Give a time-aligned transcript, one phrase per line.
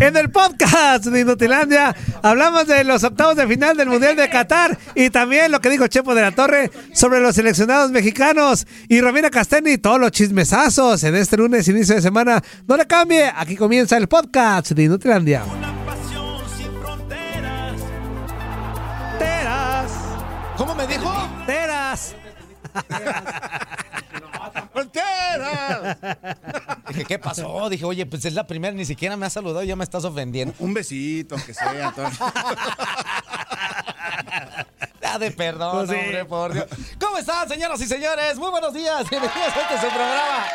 [0.00, 4.78] En el podcast de Inutilandia hablamos de los octavos de final del Mundial de Qatar
[4.94, 9.28] y también lo que dijo Chepo de la Torre sobre los seleccionados mexicanos y Romina
[9.28, 12.42] Castelli, todos los chismesazos en este lunes, inicio de semana.
[12.66, 15.42] No le cambie, aquí comienza el podcast de Inutilandia.
[19.18, 19.92] Teras.
[20.56, 21.12] ¿Cómo me dijo?
[21.46, 22.14] Teras.
[24.72, 25.96] ¡Fronteras!
[26.90, 27.68] Dije, ¿qué pasó?
[27.70, 30.54] Dije, oye, pues es la primera, ni siquiera me has saludado, ya me estás ofendiendo.
[30.58, 32.10] Un besito, aunque sea, Antonio.
[35.02, 36.04] Ya de perdón, Pues sí.
[36.04, 36.66] hombre, por Dios.
[37.00, 38.36] ¿Cómo están, señoras y señores?
[38.38, 39.08] Muy buenos días.
[39.08, 40.46] Bienvenidos a este su programa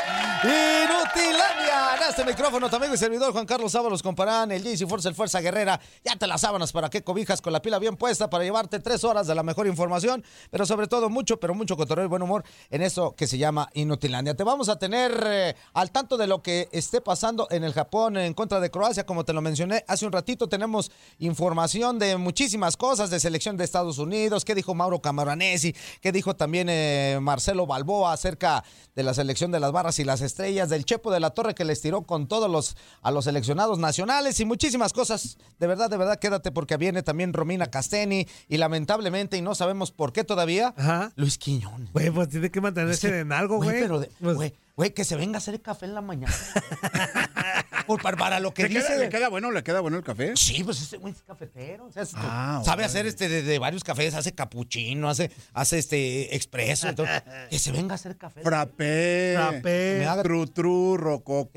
[0.46, 1.96] Inutilandia.
[1.96, 5.16] En este micrófono, tu amigo y servidor Juan Carlos Sábalos Comparán, el JC Force, el
[5.16, 5.80] Fuerza Guerrera.
[6.04, 9.04] Ya te las sábanas para que cobijas con la pila bien puesta para llevarte tres
[9.04, 12.44] horas de la mejor información, pero sobre todo mucho, pero mucho cotorreo y buen humor
[12.70, 14.36] en eso que se llama Inutilandia.
[14.36, 18.18] Te vamos a tener eh, al tanto de lo que esté pasando en el Japón
[18.18, 20.48] en contra de Croacia, como te lo mencioné hace un ratito.
[20.48, 24.46] Tenemos información de muchísimas cosas de selección de Estados Unidos.
[24.46, 25.76] ¿Qué dijo Mauro Camaranesi?
[26.02, 28.64] ¿Qué dijo también eh, Marcelo Balboa acerca
[28.96, 30.35] de la selección de las barras y las estrellas?
[30.36, 34.40] Del Chepo de la Torre que les tiró con todos los a los seleccionados nacionales
[34.40, 35.38] y muchísimas cosas.
[35.60, 39.92] De verdad, de verdad, quédate porque viene también Romina Casteni y lamentablemente, y no sabemos
[39.92, 41.12] por qué todavía, Ajá.
[41.16, 41.92] Luis Quiñones.
[41.94, 43.88] Güey, pues tiene que mantenerse Es que, en algo, güey.
[43.88, 46.34] Pues, güey, güey, que se venga a hacer café en la mañana.
[47.88, 48.88] Por, para, para lo que ¿Le dice.
[48.88, 49.52] queda, le queda bueno?
[49.52, 50.34] ¿Le queda bueno el café?
[50.36, 51.86] Sí, pues ese güey es cafetero.
[51.86, 55.78] o sea, es- Ah, sabe hacer este de, de varios cafés, hace capuchino, hace, hace
[55.78, 56.88] este expreso.
[56.88, 58.42] entonces, que se venga a hacer café.
[58.42, 59.34] Frappé.
[59.36, 60.06] Frappé.
[60.24, 61.50] Tru, tru, rococó.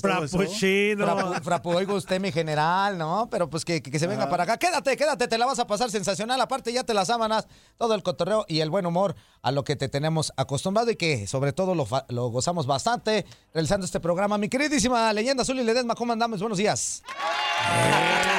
[0.00, 1.42] Frappuccino.
[1.42, 3.28] Frapu, oiga usted, mi general, ¿no?
[3.30, 4.56] Pero pues que, que- que se venga para acá.
[4.58, 6.40] Quédate, quédate, te la vas a pasar sensacional.
[6.40, 7.46] Aparte, ya te las sábanas,
[7.76, 11.26] todo el cotorreo y el buen humor a lo que te tenemos acostumbrado y que
[11.26, 13.24] sobre todo lo, lo gozamos bastante
[13.54, 14.36] realizando este programa.
[14.38, 16.40] Mi queridísima leyenda Azul y Ledesma, ¿cómo andamos?
[16.40, 17.02] Buenos días.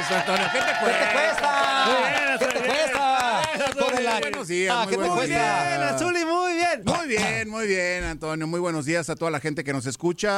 [0.01, 1.12] Eso, Antonio, ¿qué te ¿Qué te cuesta?
[1.13, 2.38] cuesta?
[2.40, 4.01] ¿Qué te cuesta?
[4.01, 5.95] La- Buenos días, Ah, muy ¿Qué te Muy bien, cuesta?
[5.95, 6.81] Azuli, muy bien.
[6.85, 8.47] Muy bien, muy bien, Antonio.
[8.47, 10.29] Muy buenos días a toda la gente que nos escucha.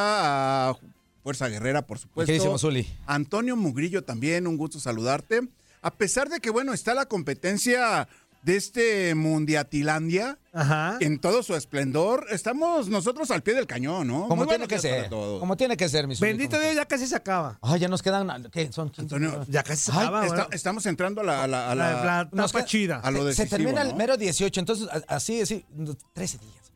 [0.69, 0.75] A
[1.23, 2.25] Fuerza Guerrera, por supuesto.
[2.27, 2.85] queridísimo Zuli.
[3.07, 5.41] Antonio Mugrillo también, un gusto saludarte.
[5.81, 8.09] A pesar de que, bueno, está la competencia
[8.43, 10.97] de este Mundiatilandia Ajá.
[10.99, 14.27] en todo su esplendor, estamos nosotros al pie del cañón, ¿no?
[14.27, 15.09] Como Muy tiene que ser.
[15.09, 17.59] Como tiene que ser, mi Zuli, Bendito Dios, ya casi se acaba.
[17.61, 18.49] Ah, ya nos quedan.
[18.51, 18.71] ¿Qué?
[18.71, 19.45] Son 15 Antonio.
[19.47, 22.03] Ya casi se Ay, acaba, Está- estamos entrando a la, a la- a La, la-
[22.05, 22.99] la Nos tapa queda- chida.
[22.99, 25.65] a lo Se- se decisivo, termina el mero 18, entonces así, así,
[26.13, 26.71] 13 días.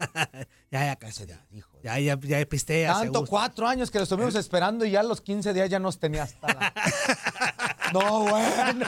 [0.70, 1.24] Ya, ya casi.
[1.26, 1.40] Ya,
[1.84, 2.94] ya, ya, ya pistea.
[2.94, 5.78] se Tanto cuatro años que lo estuvimos esperando y ya a los 15 días ya
[5.78, 6.72] nos tenía hasta la...
[7.92, 8.86] No, bueno.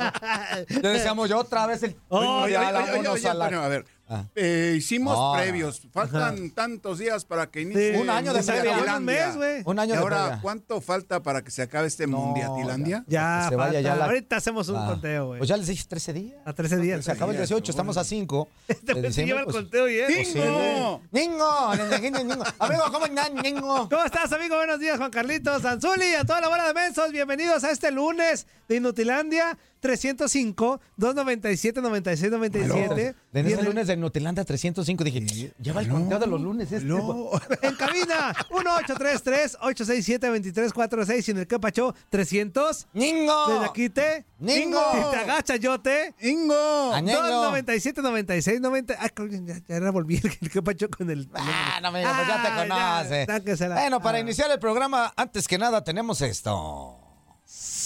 [0.83, 1.95] Ya decíamos yo otra vez el...
[2.09, 4.25] Oh, Oye, oye, oye, vámonos oye, a la- a ver, Ah.
[4.37, 5.33] eh, hicimos no.
[5.37, 9.63] previos, faltan tantos días para que inicie Sí, Un año de acabó un mes, güey.
[9.65, 10.43] Un año Y de ahora, previa.
[10.43, 13.05] ¿cuánto falta para que se acabe este No, Mundiatilandia?
[13.09, 15.39] Ya, Que se vaya ya la- Ahorita hacemos un Ah, conteo, güey.
[15.39, 16.37] Pues ya les dije 13 días.
[16.45, 17.05] A 13 días.
[17.05, 18.49] Se acaba el 18, estamos a 5.
[18.69, 20.35] Este güey se lleva el conteo y es.
[20.35, 21.03] ¡Bingo!
[21.11, 21.75] ¡Ningo!
[22.01, 22.45] ¡Ningo!
[22.61, 23.35] Amigo, ¿cómo están?
[23.35, 23.89] ¡Ningo!
[23.89, 24.57] ¿Cómo estás, amigo?
[24.57, 27.11] Buenos días, Juan Carlitos, Anzuli, a toda la bola de mensos.
[27.11, 33.15] Bienvenidos a este lunes de Inutilandia 305 297 96 97.
[33.33, 36.87] En ese Viene- lunes de Nutilanda 305 dije, lleva el conteo de los lunes este.
[36.87, 37.31] No.
[37.63, 42.89] En cabina 1833 867 2346 y en el que pachó 300.
[42.95, 43.49] ¡Ningo!
[43.49, 44.25] Desde aquí te.
[44.39, 44.81] ¡Ningo!
[44.93, 46.15] Si te agachas, yo te.
[46.21, 46.93] ¡Ingo!
[46.93, 47.21] Añelo.
[47.21, 48.97] 297 96 90.
[48.99, 49.09] Ah,
[49.45, 51.29] ya, ya revolví el, el que pachó con el.
[51.35, 54.21] Ah, no me digas, pues ya te Ah, ya, bueno, para Ah.
[54.21, 56.99] iniciar el programa, antes que nada tenemos esto.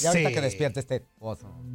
[0.03, 0.35] Y ahorita Sí.
[0.35, 1.55] que despierte este oso.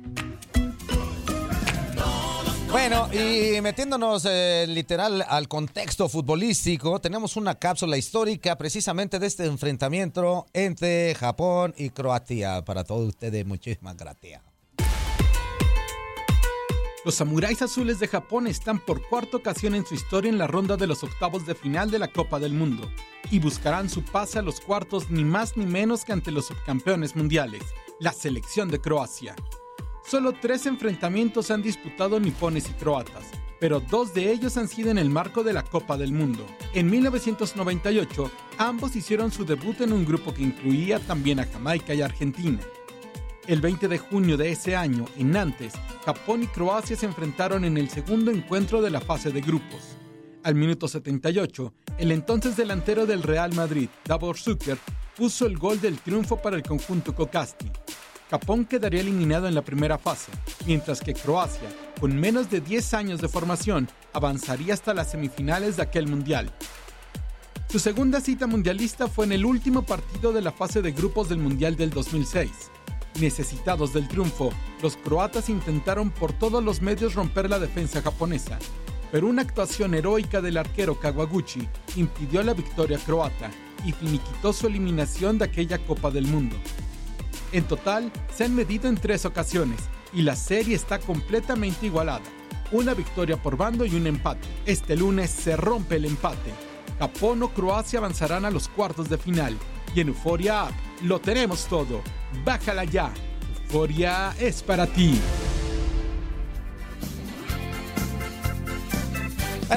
[2.73, 9.45] Bueno, y metiéndonos eh, literal al contexto futbolístico, tenemos una cápsula histórica precisamente de este
[9.45, 12.65] enfrentamiento entre Japón y Croacia.
[12.65, 14.41] Para todos ustedes, muchísimas gracias.
[17.05, 20.79] Los samuráis azules de Japón están por cuarta ocasión en su historia en la ronda
[20.79, 22.91] de los octavos de final de la Copa del Mundo
[23.31, 27.17] y buscarán su pase a los cuartos ni más ni menos que ante los subcampeones
[27.17, 27.63] mundiales,
[28.01, 29.37] la selección de Croacia.
[30.05, 33.25] Solo tres enfrentamientos han disputado nipones y croatas,
[33.61, 36.45] pero dos de ellos han sido en el marco de la Copa del Mundo.
[36.75, 42.03] En 1998, ambos hicieron su debut en un grupo que incluía también a Jamaica y
[42.03, 42.59] Argentina.
[43.47, 45.73] El 20 de junio de ese año, en Nantes,
[46.05, 49.97] Japón y Croacia se enfrentaron en el segundo encuentro de la fase de grupos.
[50.43, 54.79] Al minuto 78, el entonces delantero del Real Madrid, Davor Zucker,
[55.17, 57.71] puso el gol del triunfo para el conjunto Kokasti.
[58.33, 60.33] Japón quedaría eliminado en la primera fase,
[60.65, 61.69] mientras que Croacia,
[62.01, 66.51] con menos de 10 años de formación, avanzaría hasta las semifinales de aquel mundial.
[67.69, 71.41] Su segunda cita mundialista fue en el último partido de la fase de grupos del
[71.41, 72.51] Mundial del 2006.
[73.21, 74.51] Necesitados del triunfo,
[74.81, 78.59] los croatas intentaron por todos los medios romper la defensa japonesa,
[79.11, 83.51] pero una actuación heroica del arquero Kawaguchi impidió la victoria croata
[83.85, 86.57] y finiquitó su eliminación de aquella Copa del Mundo.
[87.53, 89.81] En total, se han medido en tres ocasiones
[90.13, 92.25] y la serie está completamente igualada.
[92.71, 94.49] Una victoria por bando y un empate.
[94.65, 96.51] Este lunes se rompe el empate.
[96.99, 99.57] Japón o Croacia avanzarán a los cuartos de final.
[99.95, 100.69] Y en Euforia
[101.03, 102.01] lo tenemos todo.
[102.45, 103.13] Bájala ya.
[103.65, 105.21] Euforia es para ti.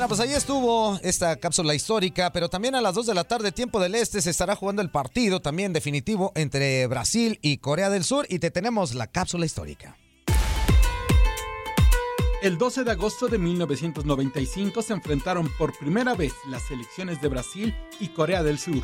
[0.08, 3.80] Pues ahí estuvo esta cápsula histórica, pero también a las 2 de la tarde, tiempo
[3.80, 8.28] del este, se estará jugando el partido también definitivo entre Brasil y Corea del Sur
[8.30, 9.98] y te tenemos la cápsula histórica.
[12.44, 17.76] El 12 de agosto de 1995 se enfrentaron por primera vez las selecciones de Brasil
[18.00, 18.84] y Corea del Sur.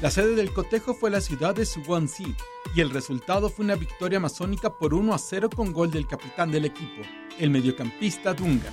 [0.00, 2.36] La sede del cotejo fue la ciudad de Suwon-si
[2.76, 6.52] y el resultado fue una victoria masónica por 1 a 0 con gol del capitán
[6.52, 7.02] del equipo,
[7.40, 8.70] el mediocampista Dunga.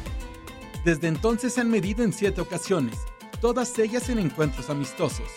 [0.87, 2.95] Desde entonces se han medido en siete ocasiones,
[3.41, 5.27] todas ellas en encuentros amistosos.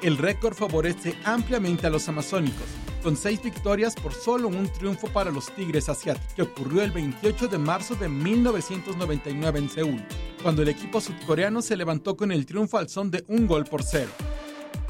[0.00, 2.64] El récord favorece ampliamente a los amazónicos,
[3.02, 7.46] con seis victorias por solo un triunfo para los Tigres Asiáticos, que ocurrió el 28
[7.46, 10.02] de marzo de 1999 en Seúl,
[10.42, 13.82] cuando el equipo sudcoreano se levantó con el triunfo al son de un gol por
[13.82, 14.12] cero.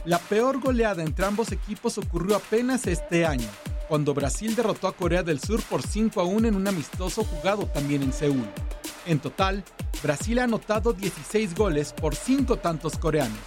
[0.05, 3.48] La peor goleada entre ambos equipos ocurrió apenas este año,
[3.88, 7.66] cuando Brasil derrotó a Corea del Sur por 5 a 1 en un amistoso jugado
[7.66, 8.46] también en Seúl.
[9.06, 9.64] En total,
[10.02, 13.38] Brasil ha anotado 16 goles por 5 tantos coreanos.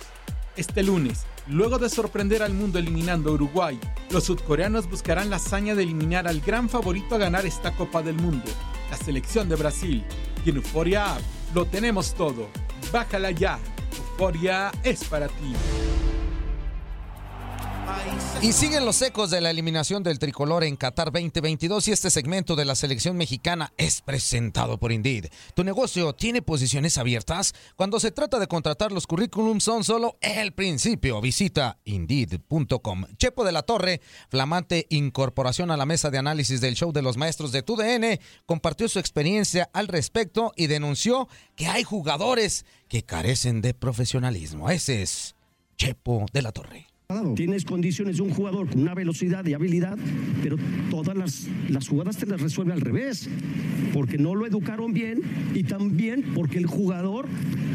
[0.56, 3.80] Este lunes, luego de sorprender al mundo eliminando a Uruguay,
[4.10, 8.16] los sudcoreanos buscarán la hazaña de eliminar al gran favorito a ganar esta Copa del
[8.16, 8.50] Mundo,
[8.90, 10.04] la selección de Brasil.
[10.46, 11.18] Y en Euforia
[11.54, 12.48] lo tenemos todo.
[12.92, 13.60] Bájala ya.
[13.98, 15.54] Euforia es para ti.
[18.42, 22.56] Y siguen los ecos de la eliminación del tricolor en Qatar 2022 y este segmento
[22.56, 25.26] de la selección mexicana es presentado por Indeed.
[25.56, 27.54] ¿Tu negocio tiene posiciones abiertas?
[27.76, 31.20] Cuando se trata de contratar, los currículums son solo el principio.
[31.20, 33.08] Visita Indeed.com.
[33.18, 37.18] Chepo de la Torre, flamante incorporación a la mesa de análisis del show de los
[37.18, 41.28] maestros de TUDN, compartió su experiencia al respecto y denunció
[41.58, 44.70] que hay jugadores que carecen de profesionalismo.
[44.70, 45.36] Ese es
[45.78, 46.89] Chepo de la Torre.
[47.36, 49.98] Tienes condiciones de un jugador con una velocidad y habilidad,
[50.44, 50.58] pero
[50.92, 53.28] todas las, las jugadas te las resuelve al revés,
[53.94, 55.20] porque no lo educaron bien
[55.56, 57.28] y también porque el jugador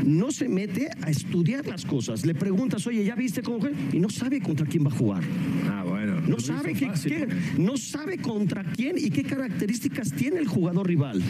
[0.06, 2.24] no se mete a estudiar las cosas.
[2.24, 3.76] Le preguntas, oye, ¿ya viste cómo juega?
[3.92, 5.24] Y no sabe contra quién va a jugar.
[5.68, 6.20] Ah, bueno.
[6.28, 7.26] No sabe, qué, qué-
[7.58, 11.20] no sabe contra quién y qué características tiene el jugador rival.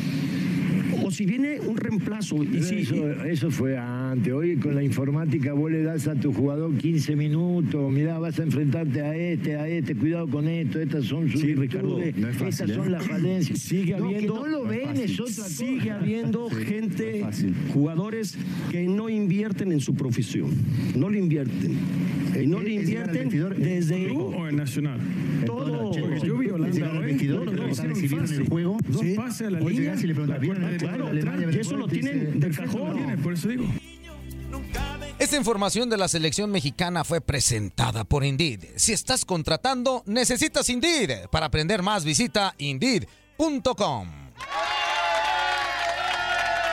[1.04, 2.42] O si viene un reemplazo.
[2.42, 4.32] Y si, eso, eso fue antes.
[4.32, 7.92] Hoy con la informática vos le das a tu jugador 15 minutos.
[7.92, 9.94] Mirá, vas a enfrentarte a este, a este.
[9.94, 10.80] Cuidado con esto.
[10.80, 12.75] Estas son sus Sí, Ricardo, no es fácil, Estas ¿eh?
[12.75, 13.58] son las falencias.
[13.58, 14.34] Sigue No, que habiendo.
[14.34, 15.49] no lo ven es otra cosa.
[15.49, 17.23] Sigue habiendo gente,
[17.73, 18.37] jugadores
[18.70, 20.50] que no invierten en su profesión.
[20.96, 21.73] No lo invierten.
[22.42, 24.99] Y no ¿Es- le invierten desde o en Nacional?
[25.46, 25.92] todo.
[26.25, 28.76] Yo vi Holanda hoy, no, no, hicieron recibieron el juego.
[28.88, 29.14] Dos Sí.
[29.14, 29.94] pases a la línea.
[30.02, 32.94] y le preguntás, la ¿vieron Claro, Alemania, y eso lo tienen del cajón.
[32.94, 33.64] tiene, por eso digo.
[35.18, 38.64] Esta información de la selección mexicana fue presentada por Indeed.
[38.76, 41.28] Si estás contratando, necesitas Indeed.
[41.30, 44.08] Para aprender más, visita Indeed.com.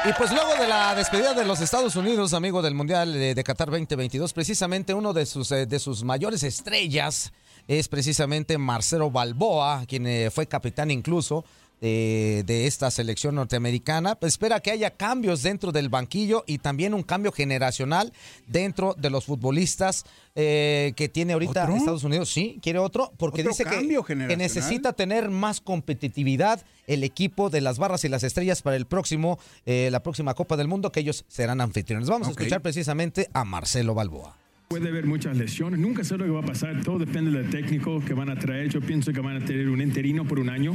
[0.08, 3.44] Y pues luego de la despedida de los Estados Unidos, amigo del Mundial de, de
[3.44, 7.32] Qatar 2022, precisamente uno de sus, eh, de sus mayores estrellas
[7.68, 11.46] es precisamente Marcelo Balboa, quien eh, fue capitán incluso
[11.82, 14.16] de, de esta selección norteamericana.
[14.16, 18.14] Pues espera que haya cambios dentro del banquillo y también un cambio generacional
[18.48, 21.76] dentro de los futbolistas eh, que tiene ahorita ¿Otro?
[21.76, 22.30] Estados Unidos.
[22.30, 27.80] Sí, quiere otro, porque ¿Otro dice que, necesita tener más competitividad el equipo de las
[27.80, 31.26] barras y las estrellas para el próximo, eh, la próxima Copa del Mundo, que ellos
[31.28, 32.08] serán anfitriones.
[32.08, 34.38] Vamos a escuchar precisamente a Marcelo Balboa.
[34.72, 38.00] Puede haber muchas lesiones, nunca sé lo que va a pasar, todo depende del técnico
[38.00, 38.70] que van a traer.
[38.70, 40.74] Yo pienso que van a tener un interino por un año,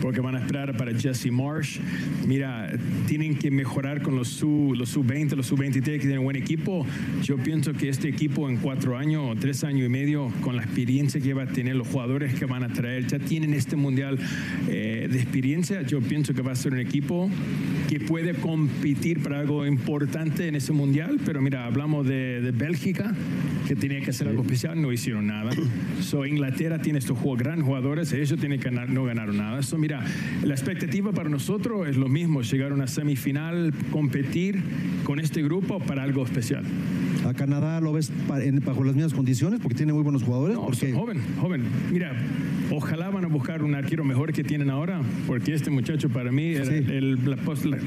[0.00, 1.78] porque van a esperar para Jesse Marsh.
[2.26, 2.72] Mira,
[3.06, 6.86] tienen que mejorar con los sub, los sub-20, los sub-23 que tienen buen equipo.
[7.22, 11.20] Yo pienso que este equipo en cuatro años tres años y medio, con la experiencia
[11.20, 14.18] que va a tener los jugadores que van a traer, ya tienen este mundial
[14.68, 15.82] eh, de experiencia.
[15.82, 17.30] Yo pienso que va a ser un equipo
[17.88, 23.14] que puede competir para algo importante en ese mundial, pero mira, hablamos de, de Bélgica,
[23.66, 25.50] que tenía que hacer algo especial, no hicieron nada.
[26.00, 29.62] So, Inglaterra tiene estos jugadores, grandes jugadores, ellos tienen que ganar, no ganaron nada.
[29.62, 30.04] So, mira,
[30.44, 34.60] la expectativa para nosotros es lo mismo, llegar a una semifinal, competir
[35.04, 36.64] con este grupo para algo especial.
[37.26, 38.12] ¿A Canadá lo ves
[38.64, 39.58] bajo las mismas condiciones?
[39.60, 40.54] Porque tiene muy buenos jugadores.
[40.56, 41.62] No, porque joven, joven.
[41.90, 42.12] Mira,
[42.70, 46.50] ojalá van a buscar un arquero mejor que tienen ahora, porque este muchacho para mí
[46.54, 46.84] era Sí.
[46.88, 47.78] el, la la-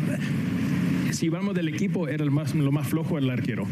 [1.19, 3.65] si vamos del equipo, era el más, lo más flojo el arquero.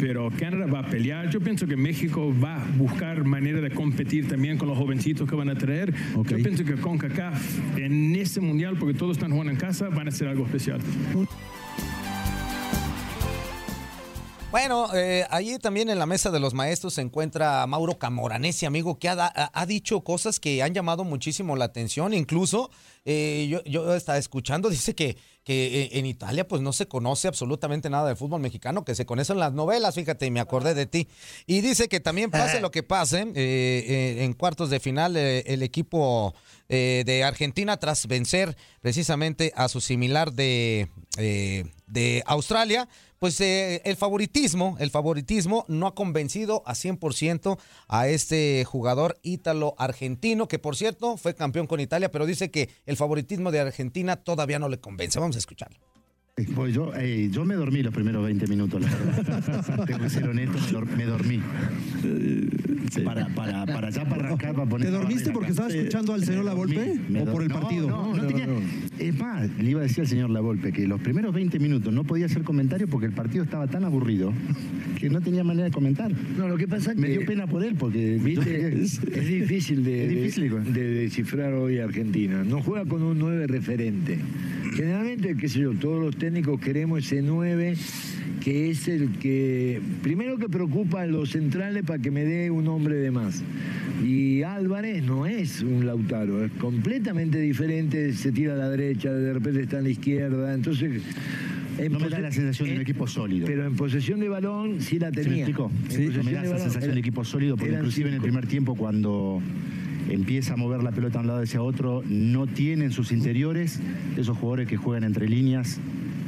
[0.00, 1.30] Pero Canadá va a pelear.
[1.30, 5.36] Yo pienso que México va a buscar manera de competir también con los jovencitos que
[5.36, 5.94] van a traer.
[6.16, 7.40] Yo pienso que con CACAF
[7.78, 10.80] en ese mundial, porque todos están jugando en casa, van a hacer algo especial.
[14.50, 18.98] Bueno, eh, allí también en la mesa de los maestros se encuentra Mauro Camoranesi, amigo,
[18.98, 22.14] que ha, da- ha- ha dicho cosas que han llamado muchísimo la atención.
[22.14, 22.70] Incluso
[23.04, 27.26] eh, yo, yo estaba escuchando, dice que, que eh, en Italia pues no se conoce
[27.26, 30.84] absolutamente nada del fútbol mexicano, que se conocen las novelas, fíjate, y me acordé de
[30.84, 31.08] ti.
[31.46, 35.44] Y dice que también pase lo que pase, eh, eh, en cuartos de final eh,
[35.46, 36.34] el equipo
[36.68, 40.86] de Argentina tras vencer precisamente a su similar de,
[41.86, 42.86] de Australia,
[43.18, 50.46] pues eh, el favoritismo, el favoritismo no ha convencido a 100% a este jugador ítalo-argentino,
[50.46, 54.58] que por cierto fue campeón con Italia, pero dice que el favoritismo de Argentina todavía
[54.58, 55.18] no le convence.
[55.18, 55.78] Vamos a escucharlo.
[56.54, 59.84] Pues yo, eh, yo me dormí los primeros 20 minutos, la verdad.
[59.86, 61.42] Tengo que ser honesto, me, dor- me dormí.
[63.04, 64.86] Para, para, para allá, para arrancar, para poner.
[64.86, 67.00] ¿Te dormiste porque estabas escuchando al señor Lavolpe?
[67.20, 67.88] ¿O por el no, partido?
[67.88, 68.46] No, no, tenía.
[69.00, 72.04] Es más, le iba a decir al señor Lavolpe que los primeros 20 minutos no
[72.04, 74.32] podía hacer comentarios porque el partido estaba tan aburrido
[74.98, 76.10] que no tenía manera de comentar.
[76.36, 78.18] No, lo que pasa es Me que- dio pena por él porque.
[78.22, 82.42] Viste, es, difícil, de, Es difícil, de- de descifrar hoy Argentina.
[82.44, 84.18] No juega con un 9 referente.
[84.74, 87.74] Generalmente, qué sé yo, todos los técnicos queremos ese 9
[88.42, 92.68] que es el que, primero que preocupa a los centrales para que me dé un
[92.68, 93.42] hombre de más.
[94.04, 99.32] Y Álvarez no es un Lautaro, es completamente diferente, se tira a la derecha, de
[99.32, 101.02] repente está a la izquierda, entonces...
[101.78, 103.46] en No me da la sensación de un en- equipo sólido.
[103.46, 105.38] Pero en posesión de balón sí la ¿Se me tenía.
[105.44, 105.70] explicó?
[105.70, 108.08] En Sí, posesión me da de esa balón sensación era- de equipo sólido, porque inclusive
[108.08, 109.40] en el primer tiempo cuando
[110.10, 113.80] empieza a mover la pelota a un lado hacia otro, no tienen sus interiores
[114.16, 115.80] esos jugadores que juegan entre líneas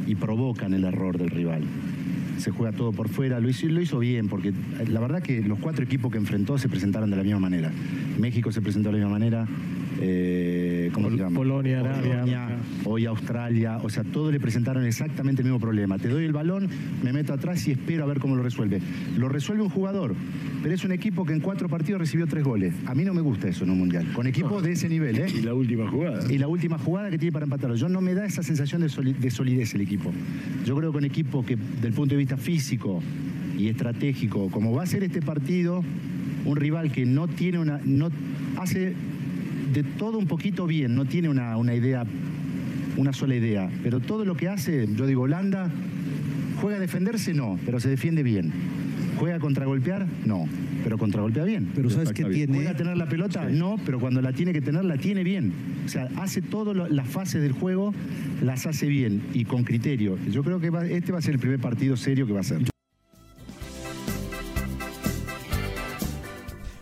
[0.06, 1.62] y provocan el error del rival.
[2.38, 4.52] Se juega todo por fuera, lo hizo, lo hizo bien, porque
[4.88, 7.70] la verdad que los cuatro equipos que enfrentó se presentaron de la misma manera.
[8.18, 9.46] México se presentó de la misma manera,
[10.00, 11.36] eh, ¿cómo se llama?
[11.36, 12.10] Polonia, Arabia.
[12.12, 12.48] Polonia,
[12.84, 15.98] hoy Australia, o sea, todos le presentaron exactamente el mismo problema.
[15.98, 16.68] Te doy el balón,
[17.02, 18.80] me meto atrás y espero a ver cómo lo resuelve.
[19.16, 20.14] Lo resuelve un jugador,
[20.62, 22.74] pero es un equipo que en cuatro partidos recibió tres goles.
[22.86, 25.26] A mí no me gusta eso en un mundial, con equipos de ese nivel, ¿eh?
[25.34, 26.32] Y la última jugada.
[26.32, 27.76] Y la última jugada que tiene para empatarlo.
[27.76, 30.12] Yo no me da esa sensación de, soli- de solidez el equipo.
[30.64, 33.02] Yo creo que un equipo que, del punto de vista físico
[33.58, 35.82] y estratégico, como va a ser este partido,
[36.44, 37.80] un rival que no tiene una.
[37.84, 38.08] no
[38.56, 38.94] hace
[39.72, 42.04] de todo un poquito bien, no tiene una, una idea
[42.96, 43.70] una sola idea.
[43.82, 45.70] Pero todo lo que hace, yo digo, Holanda,
[46.60, 47.32] ¿juega a defenderse?
[47.32, 48.52] No, pero se defiende bien.
[49.16, 50.06] ¿Juega a contragolpear?
[50.26, 50.46] No,
[50.82, 51.68] pero contragolpea bien.
[51.74, 52.54] Pero ¿sabes qué tiene?
[52.56, 53.48] ¿Juega a tener la pelota?
[53.48, 55.52] No, pero cuando la tiene que tener, la tiene bien.
[55.86, 57.94] O sea, hace todas las fases del juego,
[58.42, 60.18] las hace bien y con criterio.
[60.30, 62.44] Yo creo que va- este va a ser el primer partido serio que va a
[62.44, 62.69] ser.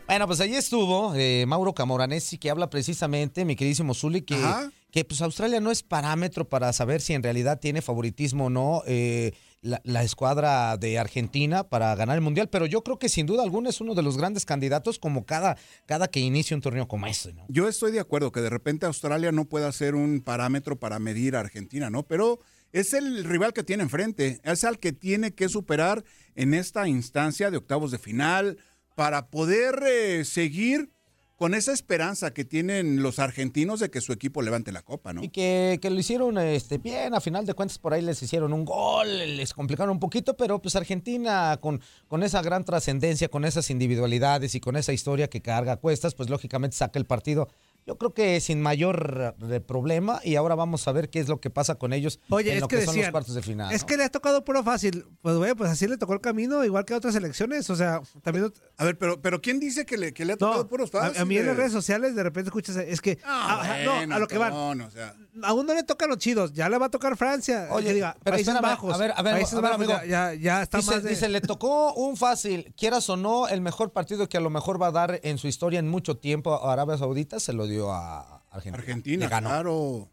[0.08, 4.72] Bueno, pues ahí estuvo eh, Mauro Camoranesi que habla precisamente, mi queridísimo Zuli, que, Ajá.
[4.90, 8.82] que pues Australia no es parámetro para saber si en realidad tiene favoritismo o no
[8.86, 13.26] eh, la, la escuadra de Argentina para ganar el Mundial, pero yo creo que sin
[13.26, 16.88] duda alguna es uno de los grandes candidatos como cada, cada que inicia un torneo
[16.88, 17.44] como este, ¿no?
[17.50, 21.36] Yo estoy de acuerdo que de repente Australia no pueda ser un parámetro para medir
[21.36, 22.04] a Argentina, ¿no?
[22.04, 22.40] Pero
[22.72, 26.02] es el rival que tiene enfrente, es al que tiene que superar
[26.34, 28.58] en esta instancia de octavos de final
[28.98, 30.90] para poder eh, seguir
[31.36, 35.22] con esa esperanza que tienen los argentinos de que su equipo levante la copa, ¿no?
[35.22, 38.64] Y que, lo hicieron este, bien, a final de cuentas por ahí les hicieron un
[38.64, 43.70] gol, les complicaron un poquito, pero pues Argentina con, con esa gran trascendencia, con esas
[43.70, 47.48] individualidades y con esa historia que carga cuestas, pues lógicamente saca el partido.
[47.88, 51.40] Yo creo que sin mayor eh, problema y ahora vamos a ver qué es lo
[51.40, 53.72] que pasa con ellos Oye, en es lo que, que, son los cuartos de final.
[53.72, 53.86] es ¿no?
[53.86, 55.06] que le ha tocado puro fácil.
[55.22, 57.70] Pues güey, pues así le tocó el camino, igual que a otras elecciones.
[57.70, 58.52] O sea, también.
[58.76, 61.06] A ver, pero, pero ¿quién dice que le, que le ha No, tocado puros a,
[61.18, 63.18] a mí en las redes sociales de repente escuchas, es que.
[63.24, 64.52] Ah, ajá, bueno, no, a lo que van.
[64.52, 65.14] no, no, o sea.
[65.44, 67.68] Aún no le tocan los chidos, ya le va a tocar Francia.
[67.70, 68.94] Oye, que diga, pero Países espérame, Bajos.
[68.94, 70.00] a ver, a ver, Países a ver, Bajos amigo.
[70.04, 73.48] ya, ya, ya está dice, más de- dice, le tocó un fácil, quieras o no,
[73.48, 76.16] el mejor partido que a lo mejor va a dar en su historia en mucho
[76.18, 78.78] tiempo a Arabia Saudita se lo dio a Argentina.
[78.78, 79.48] Argentina, Le ganó.
[79.48, 80.08] claro.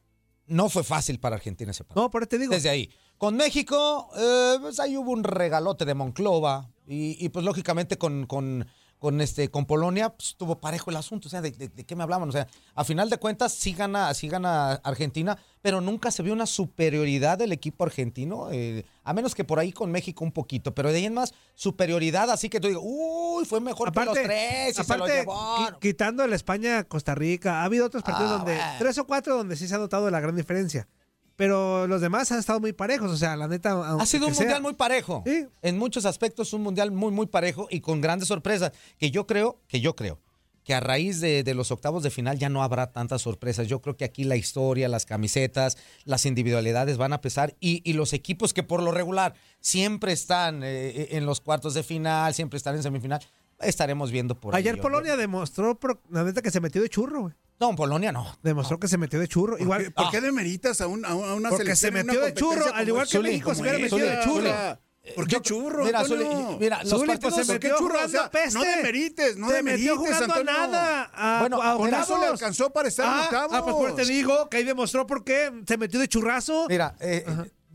[0.48, 2.04] No fue fácil para Argentina ese partido.
[2.04, 2.54] No, por eso te digo.
[2.54, 2.90] Desde ahí.
[3.18, 8.28] Con México, eh, pues ahí hubo un regalote de Monclova y, y, pues lógicamente con,
[8.28, 8.68] con,
[9.06, 11.28] con, este, con Polonia pues, estuvo parejo el asunto.
[11.28, 12.28] O sea, ¿de, de- de qué me hablaban?
[12.28, 16.34] O sea, a final de cuentas sí gana, sí gana Argentina, pero nunca se vio
[16.34, 20.74] una superioridad del equipo argentino, eh, a menos que por ahí con México un poquito,
[20.74, 24.16] pero de ahí en más superioridad, así que tú digo, uy, fue mejor que los
[24.16, 25.58] tres y se lo aparte, llevó.
[25.58, 28.74] qui- quitando el España-Costa Rica, ha habido otros partidos Ah, donde, bueno.
[28.80, 30.88] tres o cuatro donde sí se ha notado la gran diferencia.
[31.36, 33.96] Pero los demás han estado muy parejos, o sea, la neta.
[34.00, 35.24] Ha sido un mundial muy parejo.
[35.62, 38.72] En muchos aspectos, un mundial muy, muy parejo y con grandes sorpresas.
[38.98, 40.22] Que yo creo, que yo creo,
[40.64, 43.68] que a raíz de, de los octavos de final ya no habrá tantas sorpresas.
[43.68, 47.94] Yo creo que aquí la historia, las camisetas, las individualidades van a pesar y, y
[47.94, 52.56] los equipos que por lo regular siempre están eh, en los cuartos de final, siempre
[52.58, 53.20] están en semifinal,
[53.60, 54.60] estaremos viendo por ahí.
[54.60, 55.78] Ayer Yo- Polonia demostró,
[56.10, 57.34] la neta, que se metió de churro, güey.
[57.60, 58.38] No, Polonia no.
[58.44, 59.58] Demostró que se metió de churro.
[59.58, 62.34] Igual, ¿Por qué demeritas a, un- a una Porque se selección en una metió de
[62.34, 63.28] churro, al igual que esta?
[63.30, 64.80] México se hubiera metido de churro.
[65.16, 66.04] ¿Por qué churro, Mira?
[66.04, 66.26] Zuli,
[66.60, 68.00] mira, los Zuli, partidos- pues se ¿Por qué metió churro?
[68.04, 68.58] O sea, peste.
[68.58, 70.52] no demerites, no Se demerites, metió jugando Antonio.
[70.52, 71.12] nada.
[71.14, 73.52] A, Bueno, a Con eso le alcanzó para estar en ah, octavos.
[73.56, 76.66] Ah, pues por te digo que ahí demostró por qué se metió de churrazo.
[76.68, 77.24] Mira, eh,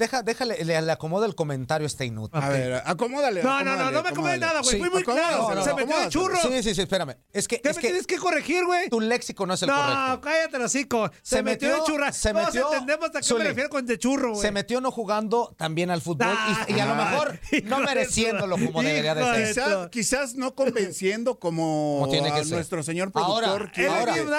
[0.01, 2.43] deja, déjale, le, le acomodo el comentario este inútil.
[2.43, 3.43] A ver, acomódale.
[3.45, 4.81] No, no, no, no me acomodé nada, güey.
[4.81, 5.63] Fui muy claro.
[5.63, 6.37] se metió de churro.
[6.43, 7.15] Sí, sí, sí, espérame.
[7.33, 8.89] Es que, ¿Qué es me que tienes que corregir, güey?
[8.89, 10.21] tu léxico no es el No, correcto.
[10.23, 11.11] cállate, el hocico.
[11.23, 12.13] Se, Se metió, metió- de churra.
[12.13, 14.41] se Todos metió- entendemos a qué Zuli, me refiero con de churro, güey.
[14.43, 16.35] Se metió no jugando también al fútbol
[16.69, 19.47] y, y a lo Ah, mejor no mereciéndolo como debería de ser.
[19.55, 22.55] Quizás, quizás no convenciendo como, Como tiene que a ser.
[22.55, 23.87] nuestro señor Ahora, productor.
[23.89, 24.17] ahora.
[24.17, 24.35] no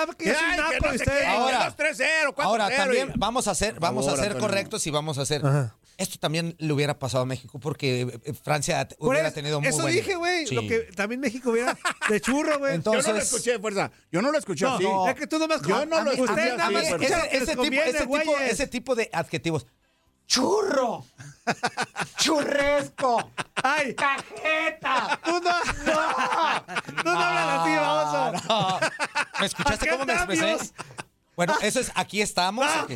[1.27, 1.69] Ahora.
[1.77, 2.43] 2-3-0, 4-0.
[2.43, 5.41] Ahora también vamos a ser, vamos a ser correctos y vamos a hacer.
[5.51, 5.75] Ajá.
[5.97, 9.69] Esto también le hubiera pasado a México porque eh, Francia Por hubiera eso- tenido muy
[9.69, 10.47] Eso buen- dije, güey.
[10.47, 10.55] Sí.
[10.55, 11.77] Lo que también México hubiera
[12.09, 12.71] de churro, güey.
[12.71, 13.91] Yo Entonces- no lo escuché, fuerza.
[14.11, 14.83] Yo no lo escuché No, así.
[14.83, 17.05] no, es que tú nomás Yo no lo escuché Ustedes nada más fuerza.
[17.05, 19.67] escuchan- ese, ese tipo, ese, tipo, ese tipo de adjetivos.
[20.25, 21.05] ¡Churro!
[22.17, 23.31] ¡Churresco!
[23.61, 23.93] ¡Ay!
[23.95, 25.19] ¡Cajeta!
[25.23, 25.51] ¡Tú no!
[26.95, 28.47] ¡Tú no hablas así, baboso!
[28.47, 28.79] No.
[29.39, 30.57] ¿Me escuchaste cómo me expresé?
[31.35, 32.65] Bueno, eso es, aquí estamos.
[32.83, 32.91] ok.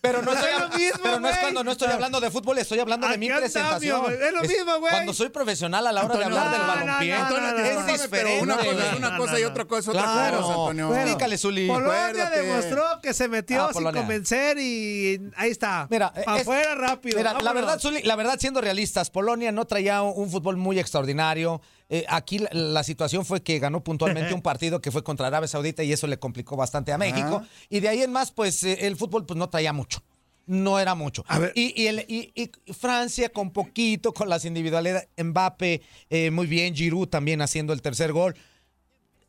[0.00, 1.40] Pero no, estoy, Es lo mismo, pero no es güey.
[1.42, 4.12] cuando no estoy hablando de fútbol, estoy hablando de mi presentación.
[4.12, 4.92] es lo mismo, güey.
[4.92, 7.88] Cuando soy profesional a la hora de hablar del balompié, no, no, Antonio, no, no,
[7.88, 8.42] es diferente.
[8.42, 10.36] una cosa es una no, cosa y otra cosa es otra Claro.
[10.42, 10.86] cosa, Antonio.
[10.88, 11.68] Bueno, Explícale, Zuli.
[11.68, 12.42] Polonia Acuérdate.
[12.42, 14.00] demostró que se metió Ah, sin Polonia.
[14.00, 15.86] convencer y ahí está.
[15.90, 17.16] Mira, es- afuera rápido.
[17.18, 20.78] Mira, la verdad, Zuli, la verdad, siendo realistas, Polonia no traía un, un fútbol muy
[20.78, 21.60] extraordinario.
[21.90, 25.48] Eh, aquí la, la situación fue que ganó puntualmente un partido que fue contra Arabia
[25.48, 27.36] Saudita y eso le complicó bastante a México.
[27.36, 27.48] Ajá.
[27.68, 30.02] Y de ahí en más, pues eh, el fútbol pues, no traía mucho.
[30.46, 31.24] No era mucho.
[31.26, 31.52] A ver.
[31.54, 35.08] Y, y el- y- y Francia con poquito, con las individualidades.
[35.22, 36.74] Mbappe, eh, muy bien.
[36.74, 38.34] Giroud también haciendo el tercer gol.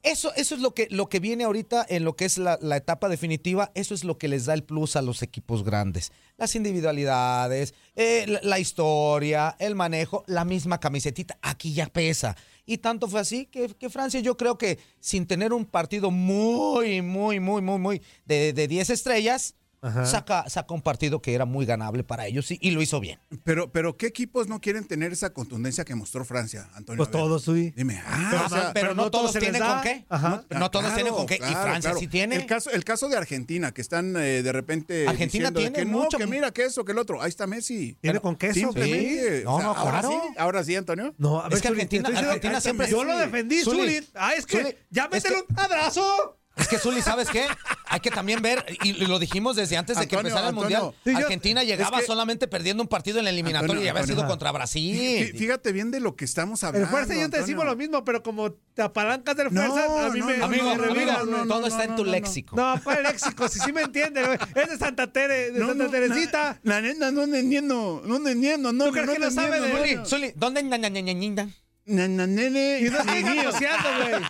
[0.06, 2.78] Eso, eso es lo que, lo que viene ahorita en lo que es la, la
[2.78, 3.72] etapa definitiva.
[3.74, 6.12] Eso es lo que les da el plus a los equipos grandes.
[6.38, 11.40] Las individualidades, eh, la, historia, el manejo, la misma camisetita.
[11.42, 12.38] Aquí ya pesa.
[12.68, 17.40] Y tanto fue así que, Francia, yo creo que sin tener un partido muy, muy,
[17.40, 20.06] muy, muy, muy de, de 10 estrellas, Ajá.
[20.06, 23.20] saca, saca un partido que era muy ganable para ellos y, y lo hizo bien.
[23.44, 26.98] Pero, pero ¿qué equipos no quieren tener esa contundencia que mostró Francia, Antonio?
[26.98, 27.74] Pues todos, sí.
[27.76, 30.06] Dime, ah, Pero, o sea, pero no, todos tienen con qué.
[30.10, 30.44] Ajá.
[30.50, 31.36] No, no todos Claro, tienen con qué.
[31.36, 32.00] y Francia claro.
[32.00, 32.36] sí tiene.
[32.36, 35.08] El caso, el caso de Argentina, que están eh, de repente.
[35.08, 37.22] Argentina tiene que no, mucho- que mira, que eso, que el otro.
[37.22, 37.98] Ahí está Messi.
[38.02, 38.54] ¿Tiene con queso?
[38.60, 39.40] Simplemente.
[39.40, 39.44] Sí.
[39.46, 40.10] No, o sea, no, ahora claro.
[40.10, 41.14] sí, ahora sí, Antonio.
[41.18, 43.80] No, a ver, Es que Argentina- Argentina siempre- Yo lo defendí, Zuli.
[43.96, 44.08] Zuli.
[44.16, 46.38] Ah, es que ya métele un abrazo.
[46.58, 47.46] Es que Zuli, ¿sabes qué?
[47.88, 50.80] Hay que también ver, y lo dijimos desde antes de que Antonio, empezara el Antonio.
[50.84, 53.84] Mundial, Sí, yo- Argentina llegaba es que- solamente perdiendo un partido en la eliminatoria Antonio,
[53.86, 54.22] y había Antonio.
[54.22, 54.96] sido contra Brasil.
[55.34, 56.90] Fí- Fíjate bien de lo que estamos El hablando.
[56.90, 60.10] fuerza y yo te decimos lo mismo, pero como te apalancas del No, fuerza, a
[60.10, 61.48] mí no, me, no, Amigo, me amigo, no, güey.
[61.48, 62.56] todo no, está en no, tu no, léxico.
[62.56, 63.48] No, ¿cuál léxico?
[63.50, 64.38] Si sí me entiende, güey.
[64.56, 66.60] Es de Santa Tere, de No, Santa no, Teresita.
[66.64, 68.86] La, la neta no entiendo, no entiendo, no.
[68.86, 70.06] ¿Tú crees que no sabe de Zuli, Zuli?
[70.10, 71.50] Zuli, ¿dónde ña, ña, ña, ña, ña?
[71.88, 74.24] Na, na, nene, Y no estoy ni negociando, güey.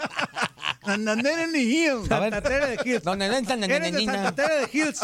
[0.85, 2.03] Na, na, nene, ni guío.
[2.09, 2.33] A ver.
[2.33, 3.03] Santa Tere de Hills.
[3.03, 4.35] ¿Dónde ña, ña, ña, ña, Eres de ña?
[4.35, 4.99] Tere de Hills.